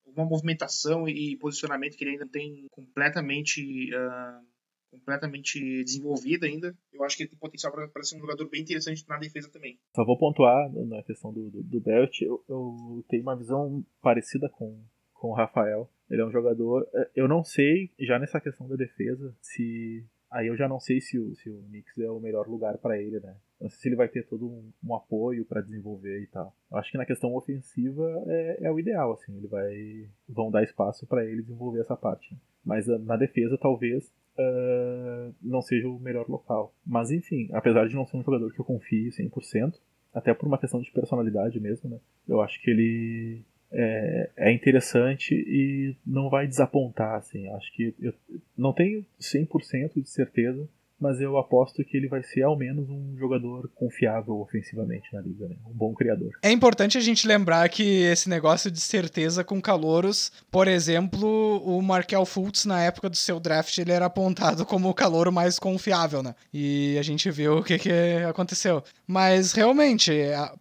[0.06, 4.46] alguma movimentação e posicionamento que ele ainda tem completamente uh,
[4.90, 9.06] completamente desenvolvida ainda, eu acho que ele tem potencial para ser um jogador bem interessante
[9.08, 9.78] na defesa também.
[9.96, 14.50] Só vou pontuar na questão do, do, do Belt, eu, eu tenho uma visão parecida
[14.50, 14.82] com,
[15.14, 15.90] com o Rafael.
[16.10, 16.88] Ele é um jogador.
[16.94, 21.00] É, eu não sei, já nessa questão da defesa, se Aí eu já não sei
[21.00, 23.36] se o, se o Knicks é o melhor lugar para ele, né?
[23.60, 26.54] Não sei se ele vai ter todo um, um apoio para desenvolver e tal.
[26.70, 29.36] Eu acho que na questão ofensiva é, é o ideal, assim.
[29.36, 32.34] Ele vai vão dar espaço para ele desenvolver essa parte.
[32.34, 32.40] Né?
[32.64, 36.74] Mas uh, na defesa talvez uh, não seja o melhor local.
[36.86, 39.80] Mas enfim, apesar de não ser um jogador que eu confie 100%,
[40.14, 42.00] até por uma questão de personalidade mesmo, né?
[42.28, 47.48] Eu acho que ele é, é, interessante e não vai desapontar, assim.
[47.50, 48.14] Acho que eu
[48.58, 50.68] não tenho 100% de certeza
[51.00, 55.48] mas eu aposto que ele vai ser ao menos um jogador confiável ofensivamente na liga,
[55.48, 55.56] né?
[55.68, 56.32] um bom criador.
[56.42, 61.82] É importante a gente lembrar que esse negócio de certeza com calouros, por exemplo, o
[61.82, 66.24] Markel Fultz na época do seu draft ele era apontado como o calouro mais confiável,
[66.24, 66.34] né?
[66.54, 67.92] E a gente viu o que, que
[68.28, 68.84] aconteceu.
[69.06, 70.12] Mas realmente,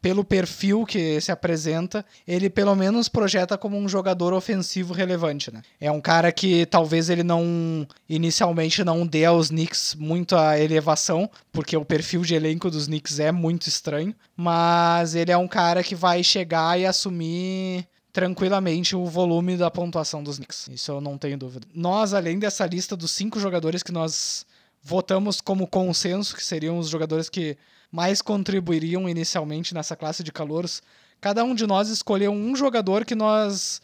[0.03, 5.62] pelo perfil que se apresenta, ele pelo menos projeta como um jogador ofensivo relevante, né?
[5.80, 11.30] É um cara que talvez ele não inicialmente não dê aos Knicks muito muita elevação,
[11.52, 15.84] porque o perfil de elenco dos Knicks é muito estranho, mas ele é um cara
[15.84, 20.68] que vai chegar e assumir tranquilamente o volume da pontuação dos Knicks.
[20.72, 21.68] Isso eu não tenho dúvida.
[21.72, 24.44] Nós, além dessa lista dos cinco jogadores que nós
[24.82, 27.56] votamos como consenso, que seriam os jogadores que
[27.92, 30.82] mais contribuiriam inicialmente nessa classe de calouros,
[31.20, 33.80] cada um de nós escolheu um jogador que nós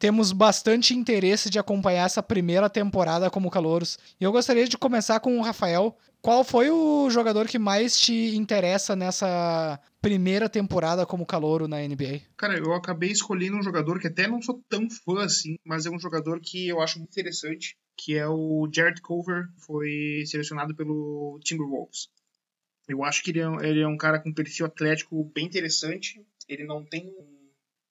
[0.00, 3.98] temos bastante interesse de acompanhar essa primeira temporada como calouros.
[4.18, 5.94] E eu gostaria de começar com o Rafael.
[6.22, 12.22] Qual foi o jogador que mais te interessa nessa primeira temporada como calouro na NBA?
[12.34, 15.90] Cara, eu acabei escolhendo um jogador que até não sou tão fã assim, mas é
[15.90, 21.38] um jogador que eu acho muito interessante, que é o Jared Culver, foi selecionado pelo
[21.44, 22.08] Timberwolves.
[22.88, 26.24] Eu acho que ele é, ele é um cara com um perfil atlético bem interessante.
[26.48, 27.39] Ele não tem um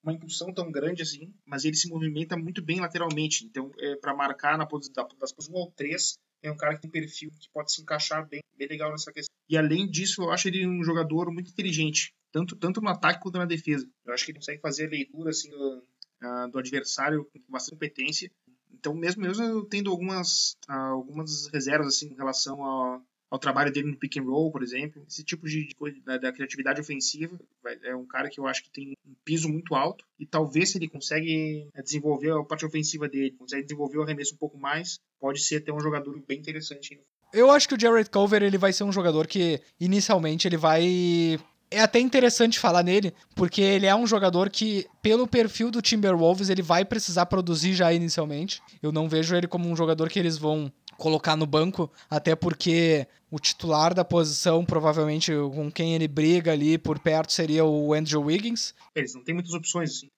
[0.04, 3.46] uma impulsão tão grande assim, mas ele se movimenta muito bem lateralmente.
[3.46, 6.82] Então, é, para marcar na posição das posições 1 ao 3, é um cara que
[6.82, 9.34] tem perfil que pode se encaixar bem, bem legal nessa questão.
[9.50, 13.38] E além disso, eu acho ele um jogador muito inteligente, tanto, tanto no ataque quanto
[13.38, 13.90] na defesa.
[14.06, 15.84] Eu acho que ele consegue fazer a leitura assim, do,
[16.24, 18.32] uh, do adversário com bastante competência.
[18.72, 23.92] Então, mesmo, eu tendo algumas, uh, algumas reservas assim, em relação a, ao trabalho dele
[23.92, 25.04] no pick and roll, por exemplo.
[25.08, 27.40] Esse tipo de coisa da, da, criatividade ofensiva
[27.84, 30.78] é um cara que eu acho que tem um piso muito alto e talvez se
[30.78, 35.00] ele consegue é, desenvolver a parte ofensiva dele, consegue desenvolver o arremesso um pouco mais,
[35.20, 37.00] pode ser até um jogador bem interessante.
[37.32, 41.40] Eu acho que o Jared Culver ele vai ser um jogador que inicialmente ele vai
[41.72, 46.50] é até interessante falar nele, porque ele é um jogador que, pelo perfil do Timberwolves,
[46.50, 48.60] ele vai precisar produzir já inicialmente.
[48.82, 53.08] Eu não vejo ele como um jogador que eles vão colocar no banco, até porque
[53.32, 58.22] o titular da posição, provavelmente com quem ele briga ali por perto, seria o Andrew
[58.22, 58.76] Wiggins.
[58.94, 60.10] Eles não têm muitas opções, assim.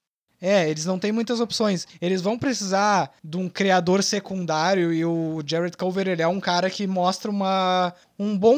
[0.42, 1.88] É, eles não têm muitas opções.
[2.02, 6.70] Eles vão precisar de um criador secundário e o Jared Culver ele é um cara
[6.70, 8.58] que mostra uma, um, bom,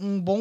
[0.00, 0.40] um bom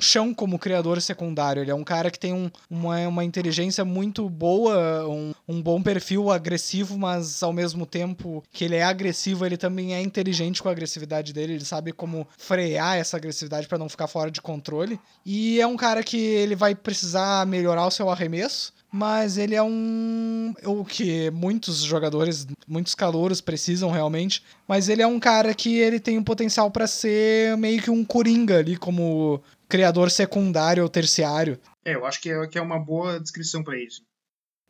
[0.00, 1.62] chão como criador secundário.
[1.62, 5.80] Ele é um cara que tem um, uma, uma inteligência muito boa, um, um bom
[5.80, 10.68] perfil agressivo, mas ao mesmo tempo que ele é agressivo, ele também é inteligente com
[10.68, 11.54] a agressividade dele.
[11.54, 15.00] Ele sabe como frear essa agressividade para não ficar fora de controle.
[15.24, 19.62] E é um cara que ele vai precisar melhorar o seu arremesso mas ele é
[19.62, 20.54] um.
[20.64, 24.42] O que muitos jogadores, muitos calouros precisam realmente.
[24.66, 28.04] Mas ele é um cara que ele tem um potencial para ser meio que um
[28.04, 31.58] coringa ali, como criador secundário ou terciário.
[31.84, 34.02] É, eu acho que é, que é uma boa descrição para isso.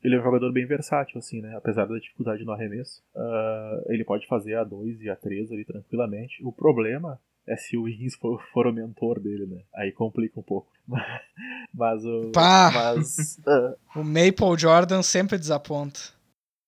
[0.02, 1.56] Ele é um jogador bem versátil, assim, né?
[1.56, 3.02] Apesar da dificuldade no arremesso.
[3.14, 6.42] Uh, ele pode fazer a 2 e a 3 ali tranquilamente.
[6.44, 9.62] O problema é se o Wiggins for, for, o mentor dele, né?
[9.74, 10.70] Aí complica um pouco.
[11.72, 12.32] Mas o.
[12.32, 12.70] Pá!
[12.72, 16.16] Mas, uh, o Maple Jordan sempre desaponta.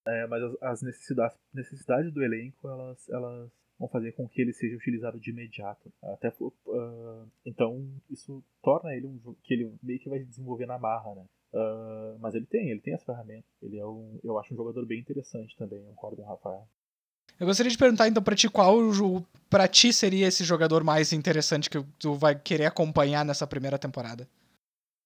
[0.07, 4.55] É, mas as, as necessidades, necessidades do elenco, elas, elas vão fazer com que ele
[4.55, 5.93] seja utilizado de imediato.
[6.03, 10.79] Até uh, então isso torna ele um que ele meio que vai se desenvolver na
[10.79, 11.24] marra, né?
[11.53, 13.47] Uh, mas ele tem, ele tem essa ferramenta.
[13.62, 16.66] Ele é um, eu acho um jogador bem interessante também, eu concordo com o Rafael.
[17.41, 18.76] Eu gostaria de perguntar então para ti qual
[19.49, 24.26] para ti seria esse jogador mais interessante que tu vai querer acompanhar nessa primeira temporada.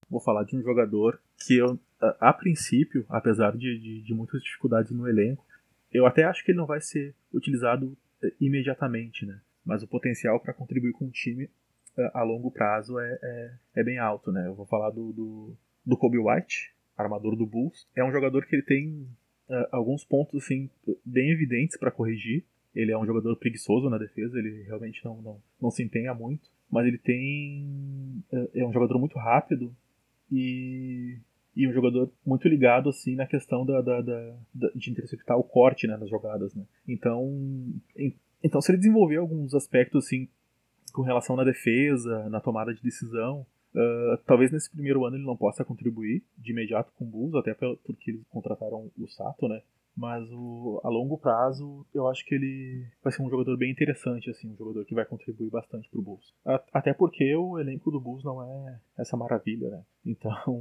[0.08, 4.42] Vou falar de um jogador que eu, a, a princípio, apesar de, de, de, muitas
[4.42, 5.44] dificuldades no elenco,
[5.92, 9.38] eu até acho que ele não vai ser utilizado eh, imediatamente, né?
[9.64, 11.50] Mas o potencial para contribuir com o time
[11.96, 14.46] eh, a longo prazo é, é, é, bem alto, né?
[14.46, 17.86] Eu vou falar do, do, do Kobe White, armador do Bulls.
[17.94, 19.06] É um jogador que ele tem
[19.48, 20.70] uh, alguns pontos assim
[21.04, 22.44] bem evidentes para corrigir.
[22.74, 26.48] Ele é um jogador preguiçoso na defesa, ele realmente não, não, não se empenha muito,
[26.70, 27.66] mas ele tem
[28.32, 29.74] uh, é um jogador muito rápido
[30.30, 31.18] e,
[31.54, 35.44] e um jogador muito ligado assim na questão da, da, da, da de interceptar o
[35.44, 36.54] corte né, nas jogadas.
[36.54, 36.64] Né?
[36.88, 37.28] Então,
[37.96, 40.28] em, Então, se ele desenvolver alguns aspectos assim
[40.92, 45.36] com relação na defesa, na tomada de decisão, uh, talvez nesse primeiro ano ele não
[45.36, 49.60] possa contribuir de imediato com o Bulls, até porque eles contrataram o Sato, né?
[49.94, 54.30] Mas o, a longo prazo, eu acho que ele vai ser um jogador bem interessante,
[54.30, 56.32] assim, um jogador que vai contribuir bastante pro Bulls.
[56.72, 59.82] Até porque o elenco do Bulls não é essa maravilha, né?
[60.04, 60.54] Então,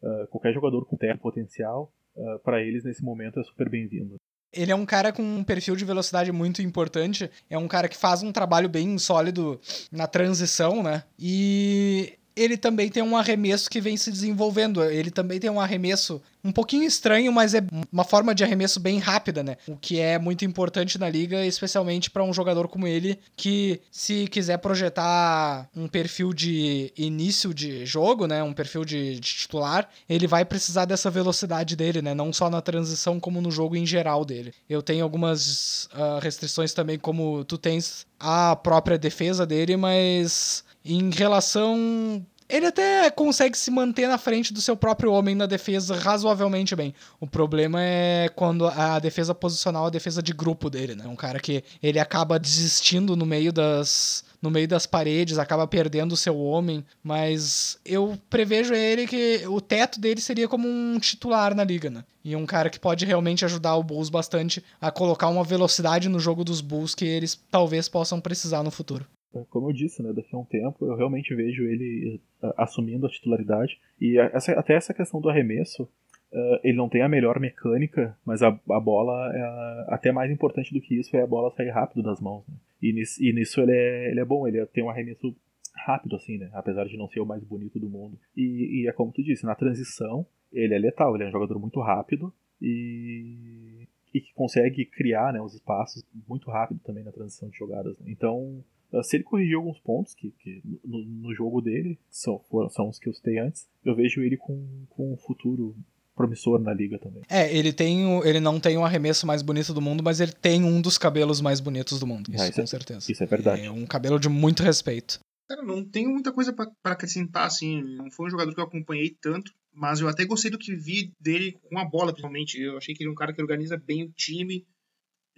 [0.00, 4.14] uh, qualquer jogador com terra potencial, uh, para eles nesse momento é super bem-vindo.
[4.52, 7.30] Ele é um cara com um perfil de velocidade muito importante.
[7.50, 9.60] É um cara que faz um trabalho bem sólido
[9.92, 11.04] na transição, né?
[11.18, 14.82] E ele também tem um arremesso que vem se desenvolvendo.
[14.82, 17.62] Ele também tem um arremesso um pouquinho estranho, mas é
[17.92, 19.56] uma forma de arremesso bem rápida, né?
[19.66, 24.26] O que é muito importante na liga, especialmente para um jogador como ele, que se
[24.28, 28.42] quiser projetar um perfil de início de jogo, né?
[28.42, 32.14] Um perfil de, de titular, ele vai precisar dessa velocidade dele, né?
[32.14, 34.54] Não só na transição, como no jogo em geral dele.
[34.68, 40.64] Eu tenho algumas uh, restrições também, como tu tens a própria defesa dele, mas
[40.94, 45.94] em relação ele até consegue se manter na frente do seu próprio homem na defesa
[45.94, 46.94] razoavelmente bem.
[47.20, 51.06] O problema é quando a defesa posicional, a defesa de grupo dele, né?
[51.06, 56.12] Um cara que ele acaba desistindo no meio das no meio das paredes, acaba perdendo
[56.12, 61.56] o seu homem, mas eu prevejo ele que o teto dele seria como um titular
[61.56, 62.04] na liga, né?
[62.24, 66.20] E um cara que pode realmente ajudar o Bulls bastante a colocar uma velocidade no
[66.20, 69.04] jogo dos Bulls que eles talvez possam precisar no futuro.
[69.34, 73.06] É, como eu disse, né, daqui a um tempo eu realmente vejo ele uh, assumindo
[73.06, 73.78] a titularidade.
[74.00, 78.42] E essa, até essa questão do arremesso, uh, ele não tem a melhor mecânica, mas
[78.42, 82.02] a, a bola, é até mais importante do que isso, é a bola sair rápido
[82.02, 82.46] das mãos.
[82.48, 82.54] Né?
[82.80, 85.36] E, nisso, e nisso ele é, ele é bom, ele tem um arremesso
[85.74, 86.50] rápido, assim, né?
[86.52, 88.18] Apesar de não ser o mais bonito do mundo.
[88.36, 91.58] E, e é como tu disse, na transição, ele é letal, ele é um jogador
[91.58, 97.48] muito rápido e, e que consegue criar né, os espaços muito rápido também na transição
[97.48, 97.98] de jogadas.
[97.98, 98.06] Né?
[98.08, 98.62] Então,
[99.02, 102.98] se ele corrigir alguns pontos que, que no, no, jogo dele, são, foram, são os
[102.98, 105.76] que eu citei antes, eu vejo ele com, com um futuro
[106.14, 107.22] promissor na liga também.
[107.30, 110.64] É, ele tem ele não tem o arremesso mais bonito do mundo, mas ele tem
[110.64, 112.28] um dos cabelos mais bonitos do mundo.
[112.32, 113.12] Isso, ah, isso com é, certeza.
[113.12, 113.62] Isso é verdade.
[113.62, 115.20] É um cabelo de muito respeito.
[115.48, 117.82] Cara, não tenho muita coisa para acrescentar, assim.
[117.96, 121.14] Não foi um jogador que eu acompanhei tanto, mas eu até gostei do que vi
[121.18, 122.60] dele com a bola, principalmente.
[122.60, 124.66] Eu achei que ele é um cara que organiza bem o time,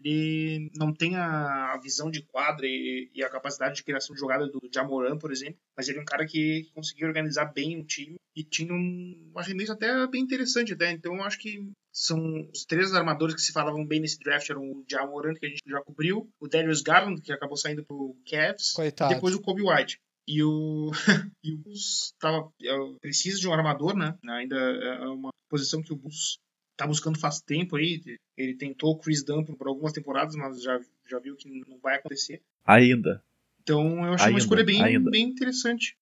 [0.02, 4.46] ele não tem a visão de quadra e, e, a capacidade de criação de jogada
[4.46, 8.16] do Jamoran, por exemplo, mas ele é um cara que conseguia organizar bem o time
[8.34, 10.90] e tinha um arremesso até bem interessante até.
[10.90, 14.62] Então eu acho que são os três armadores que se falavam bem nesse draft eram
[14.62, 18.72] o Jamoran, que a gente já cobriu, o Darius Garland, que acabou saindo pro Cavs,
[18.72, 19.12] Coitado.
[19.12, 19.98] e depois o Kobe White.
[20.26, 20.90] E o,
[21.42, 22.52] e o Bulls tava,
[23.00, 24.16] precisa de um armador, né?
[24.28, 26.38] Ainda é uma posição que o Bulls
[26.80, 28.00] tá buscando faz tempo aí.
[28.36, 31.96] Ele tentou o Chris Dunn por algumas temporadas, mas já, já viu que não vai
[31.96, 32.40] acontecer.
[32.64, 33.22] Ainda.
[33.62, 35.96] Então eu achei ainda, uma escolha bem, bem interessante.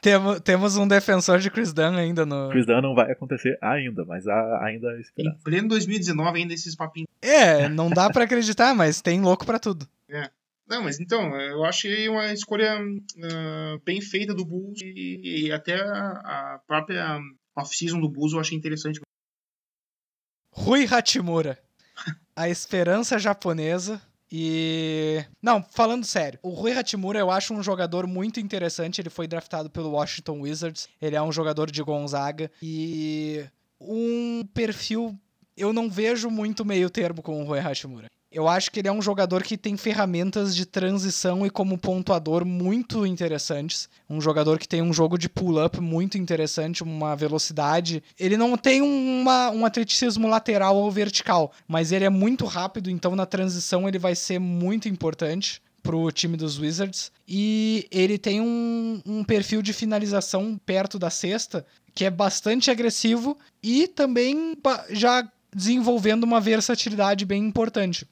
[0.00, 2.50] Temos, temos um defensor de Chris Dunn ainda no.
[2.50, 5.36] Chris Dunn não vai acontecer ainda, mas há ainda esperança.
[5.36, 7.08] Em pleno 2019 ainda esses papinhos.
[7.20, 9.86] É, não dá para acreditar, mas tem louco para tudo.
[10.08, 10.30] É.
[10.66, 15.80] Não, mas então, eu achei uma escolha uh, bem feita do Bulls e, e até
[15.80, 17.18] a, a própria
[17.56, 19.00] off-season do Bulls eu achei interessante.
[20.58, 21.58] Rui Hachimura.
[22.34, 24.00] A esperança japonesa.
[24.30, 25.24] E.
[25.40, 29.00] Não, falando sério, o Rui Hachimura eu acho um jogador muito interessante.
[29.00, 30.88] Ele foi draftado pelo Washington Wizards.
[31.00, 32.50] Ele é um jogador de Gonzaga.
[32.62, 33.46] E.
[33.80, 35.18] Um perfil.
[35.56, 38.08] Eu não vejo muito meio termo com o Rui Hachimura.
[38.30, 42.44] Eu acho que ele é um jogador que tem ferramentas de transição e como pontuador
[42.44, 43.88] muito interessantes.
[44.08, 48.02] Um jogador que tem um jogo de pull-up muito interessante, uma velocidade.
[48.20, 53.16] Ele não tem uma, um atleticismo lateral ou vertical, mas ele é muito rápido, então
[53.16, 57.10] na transição ele vai ser muito importante pro time dos Wizards.
[57.26, 61.64] E ele tem um, um perfil de finalização perto da cesta
[61.94, 64.54] que é bastante agressivo e também
[64.90, 68.06] já desenvolvendo uma versatilidade bem importante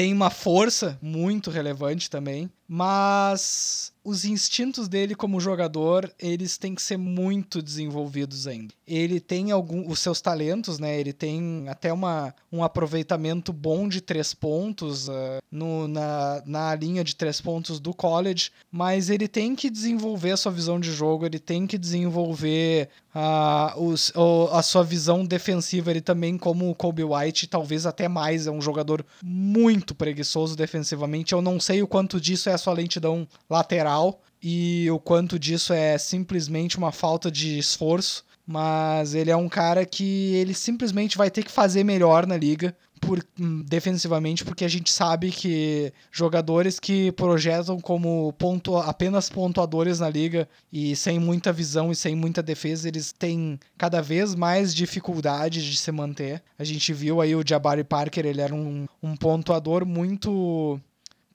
[0.00, 6.80] tem uma força muito relevante também, mas os instintos dele como jogador, eles têm que
[6.80, 8.72] ser muito desenvolvidos ainda.
[8.86, 10.98] Ele tem algum, os seus talentos, né?
[10.98, 17.04] Ele tem até uma, um aproveitamento bom de três pontos uh, no, na, na linha
[17.04, 21.26] de três pontos do college, mas ele tem que desenvolver a sua visão de jogo,
[21.26, 24.12] ele tem que desenvolver uh, os,
[24.52, 25.90] a sua visão defensiva.
[25.90, 31.32] Ele também, como o Kobe White, talvez até mais, é um jogador muito preguiçoso defensivamente.
[31.32, 35.98] Eu não sei o quanto disso é sua lentidão lateral e o quanto disso é
[35.98, 41.44] simplesmente uma falta de esforço, mas ele é um cara que ele simplesmente vai ter
[41.44, 47.10] que fazer melhor na liga por, hum, defensivamente, porque a gente sabe que jogadores que
[47.12, 52.88] projetam como ponto, apenas pontuadores na liga e sem muita visão e sem muita defesa,
[52.88, 56.42] eles têm cada vez mais dificuldade de se manter.
[56.58, 60.78] A gente viu aí o Jabari Parker, ele era um, um pontuador muito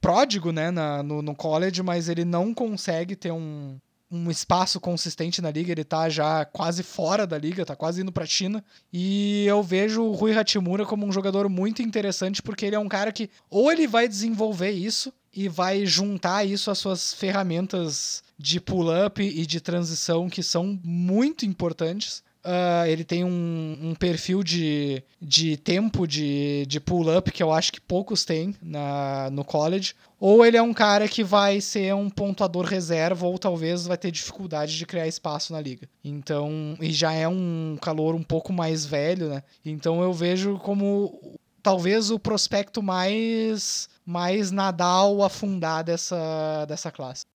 [0.05, 3.75] pródigo né, na, no, no college, mas ele não consegue ter um,
[4.11, 8.11] um espaço consistente na liga, ele tá já quase fora da liga, tá quase indo
[8.11, 8.63] pra China.
[8.93, 12.87] E eu vejo o Rui Hachimura como um jogador muito interessante, porque ele é um
[12.87, 18.59] cara que ou ele vai desenvolver isso e vai juntar isso às suas ferramentas de
[18.59, 25.01] pull-up e de transição que são muito importantes, Uh, ele tem um, um, perfil de,
[25.19, 29.95] de tempo de, de pull-up que eu acho que poucos têm na, no college.
[30.19, 34.11] Ou ele é um cara que vai ser um pontuador reserva, ou talvez vai ter
[34.11, 35.89] dificuldade de criar espaço na liga.
[36.03, 39.41] Então, e já é um calor um pouco mais velho, né?
[39.65, 47.25] Então eu vejo como talvez o prospecto mais mais Nadal afundar dessa, dessa classe.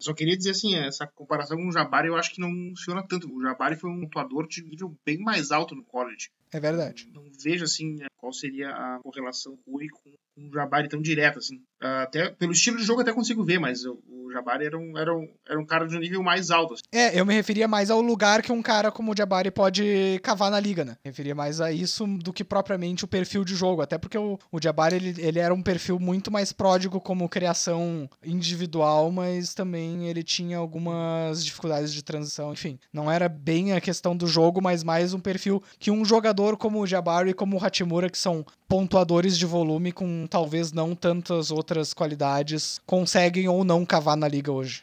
[0.00, 3.32] Só queria dizer assim, essa comparação com o Jabari eu acho que não funciona tanto.
[3.32, 6.30] O Jabari foi um atuador de nível bem mais alto no college.
[6.52, 7.10] É verdade.
[7.12, 11.62] Não, vejo assim qual seria a correlação Rui com um Jabari tão direto assim.
[11.80, 13.98] Até pelo estilo de jogo até consigo ver, mas o,
[14.32, 16.74] Jabari era um, era, um, era um cara de um nível mais alto.
[16.74, 16.82] Assim.
[16.92, 20.50] É, eu me referia mais ao lugar que um cara como o Jabari pode cavar
[20.50, 20.96] na liga, né?
[21.04, 23.80] Me referia mais a isso do que propriamente o perfil de jogo.
[23.80, 28.08] Até porque o, o Jabari ele, ele era um perfil muito mais pródigo como criação
[28.24, 32.52] individual, mas também ele tinha algumas dificuldades de transição.
[32.52, 36.56] Enfim, não era bem a questão do jogo, mas mais um perfil que um jogador
[36.56, 40.94] como o Jabari e como o Hachimura, que são pontuadores de volume com talvez não
[40.94, 44.82] tantas outras qualidades, conseguem ou não cavar na liga hoje.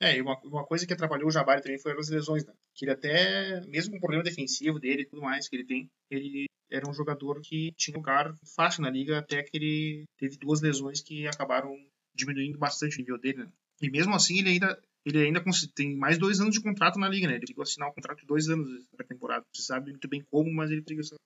[0.00, 2.52] É, e uma, uma coisa que atrapalhou o Jabari também foi as lesões, né?
[2.74, 5.90] Que ele até, mesmo com o problema defensivo dele e tudo mais que ele tem,
[6.10, 10.60] ele era um jogador que tinha lugar fácil na liga até que ele teve duas
[10.60, 11.74] lesões que acabaram
[12.14, 13.48] diminuindo bastante o nível dele, né?
[13.82, 15.42] E mesmo assim ele ainda ele ainda
[15.74, 17.34] tem mais dois anos de contrato na liga, né?
[17.34, 19.44] Ele conseguiu assinar um contrato de dois anos para temporada.
[19.52, 21.16] Você sabe muito bem como, mas ele conseguiu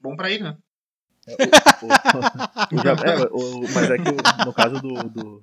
[0.00, 0.58] Bom pra ele, né?
[1.26, 5.42] O, o, o, é, mas é que no caso do, do,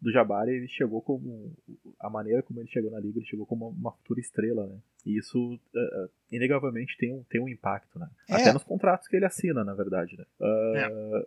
[0.00, 1.52] do Jabari, ele chegou como.
[1.98, 4.78] A maneira como ele chegou na liga, ele chegou como uma futura estrela, né?
[5.04, 8.08] E isso, uh, inegavelmente, tem um, tem um impacto, né?
[8.28, 8.34] É.
[8.34, 10.24] Até nos contratos que ele assina, na verdade, né?
[10.40, 11.26] Uh, é.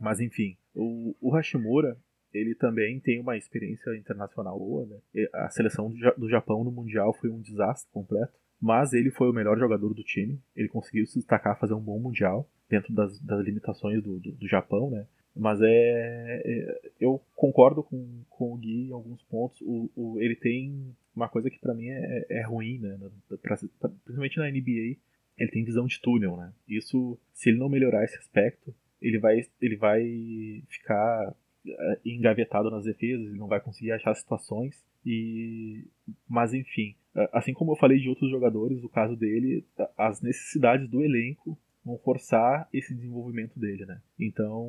[0.00, 1.96] Mas enfim, o, o Hashimura,
[2.32, 5.26] ele também tem uma experiência internacional boa, né?
[5.32, 9.58] A seleção do Japão no Mundial foi um desastre completo mas ele foi o melhor
[9.58, 10.38] jogador do time.
[10.54, 14.48] Ele conseguiu se destacar, fazer um bom mundial dentro das, das limitações do, do, do,
[14.48, 15.06] Japão, né?
[15.34, 19.60] Mas é, é, eu concordo com, com o Gui em alguns pontos.
[19.62, 22.98] O, o ele tem uma coisa que para mim é, é, ruim, né?
[23.28, 23.56] Pra, pra,
[24.04, 24.96] principalmente na NBA,
[25.38, 26.52] ele tem visão de túnel, né?
[26.68, 31.34] Isso, se ele não melhorar esse aspecto, ele vai, ele vai ficar
[31.66, 34.84] é, engavetado nas defesas, ele não vai conseguir achar situações.
[35.04, 35.86] E,
[36.28, 36.99] mas enfim, é,
[37.32, 41.98] assim como eu falei de outros jogadores, o caso dele, as necessidades do elenco vão
[41.98, 44.00] forçar esse desenvolvimento dele, né?
[44.18, 44.68] Então,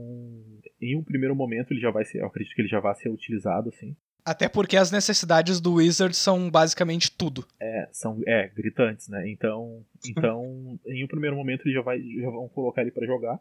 [0.81, 3.09] em um primeiro momento ele já vai ser, eu acredito que ele já vai ser
[3.09, 3.95] utilizado assim.
[4.23, 7.45] Até porque as necessidades do Wizard são basicamente tudo.
[7.59, 9.29] É, são é, gritantes, né?
[9.29, 13.39] Então, então em um primeiro momento ele já vai já vão colocar ele para jogar.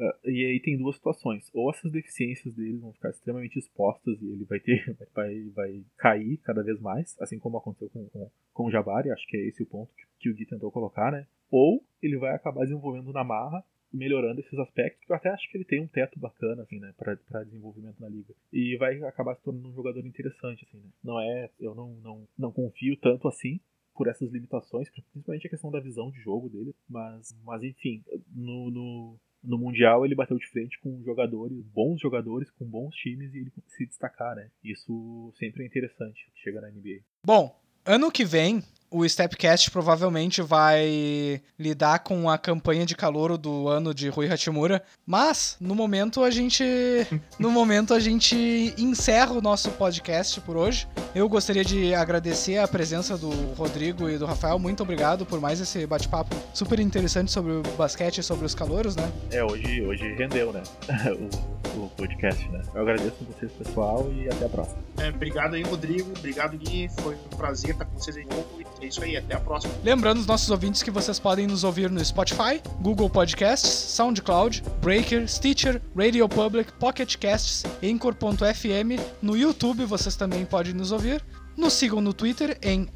[0.00, 1.50] Uh, e aí tem duas situações.
[1.52, 6.38] Ou essas deficiências dele vão ficar extremamente expostas e ele vai ter vai, vai cair
[6.38, 9.62] cada vez mais, assim como aconteceu com, com, com o Jabari, acho que é esse
[9.62, 11.26] o ponto que, que o Gui tentou colocar, né?
[11.50, 15.56] Ou ele vai acabar desenvolvendo na marra melhorando esses aspectos, que eu até acho que
[15.56, 18.32] ele tem um teto bacana, assim, né, para desenvolvimento na liga.
[18.52, 20.90] E vai acabar se tornando um jogador interessante, assim, né?
[21.02, 23.58] Não é, eu não, não, não confio tanto assim,
[23.94, 28.02] por essas limitações, principalmente a questão da visão de jogo dele, mas, mas enfim,
[28.34, 33.34] no, no, no Mundial ele bateu de frente com jogadores, bons jogadores, com bons times
[33.34, 34.50] e ele se destacar, né?
[34.62, 37.00] Isso sempre é interessante, chega na NBA.
[37.24, 43.68] Bom, ano que vem o Stepcast provavelmente vai lidar com a campanha de calor do
[43.68, 46.64] ano de Rui Hachimura, mas no momento a gente
[47.38, 50.88] no momento a gente encerra o nosso podcast por hoje.
[51.14, 54.58] Eu gostaria de agradecer a presença do Rodrigo e do Rafael.
[54.58, 58.96] Muito obrigado por mais esse bate-papo super interessante sobre o basquete e sobre os calouros,
[58.96, 59.10] né?
[59.30, 60.62] É, hoje, hoje rendeu, né?
[61.76, 62.62] o, o podcast, né?
[62.74, 64.78] Eu agradeço a vocês, pessoal, e até a próxima.
[64.98, 66.10] É, obrigado aí, Rodrigo.
[66.16, 66.88] Obrigado, Gui.
[67.00, 68.60] Foi um prazer estar com vocês aí de novo.
[68.80, 69.74] É isso aí, até a próxima.
[69.84, 75.28] Lembrando os nossos ouvintes que vocês podem nos ouvir no Spotify, Google Podcasts, SoundCloud, Breaker,
[75.28, 79.00] Stitcher, Radio Public, Pocket Casts, Anchor.fm.
[79.20, 81.20] No YouTube vocês também podem nos ouvir.
[81.56, 82.88] Nos sigam no Twitter em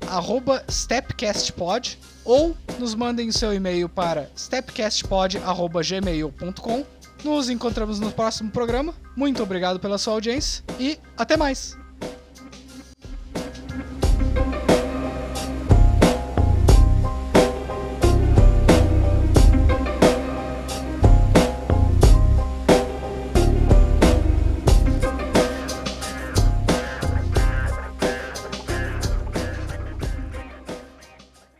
[0.70, 6.86] stepcastpod ou nos mandem seu e-mail para stepcastpod.gmail.com.
[7.22, 8.94] Nos encontramos no próximo programa.
[9.14, 11.83] Muito obrigado pela sua audiência e até mais!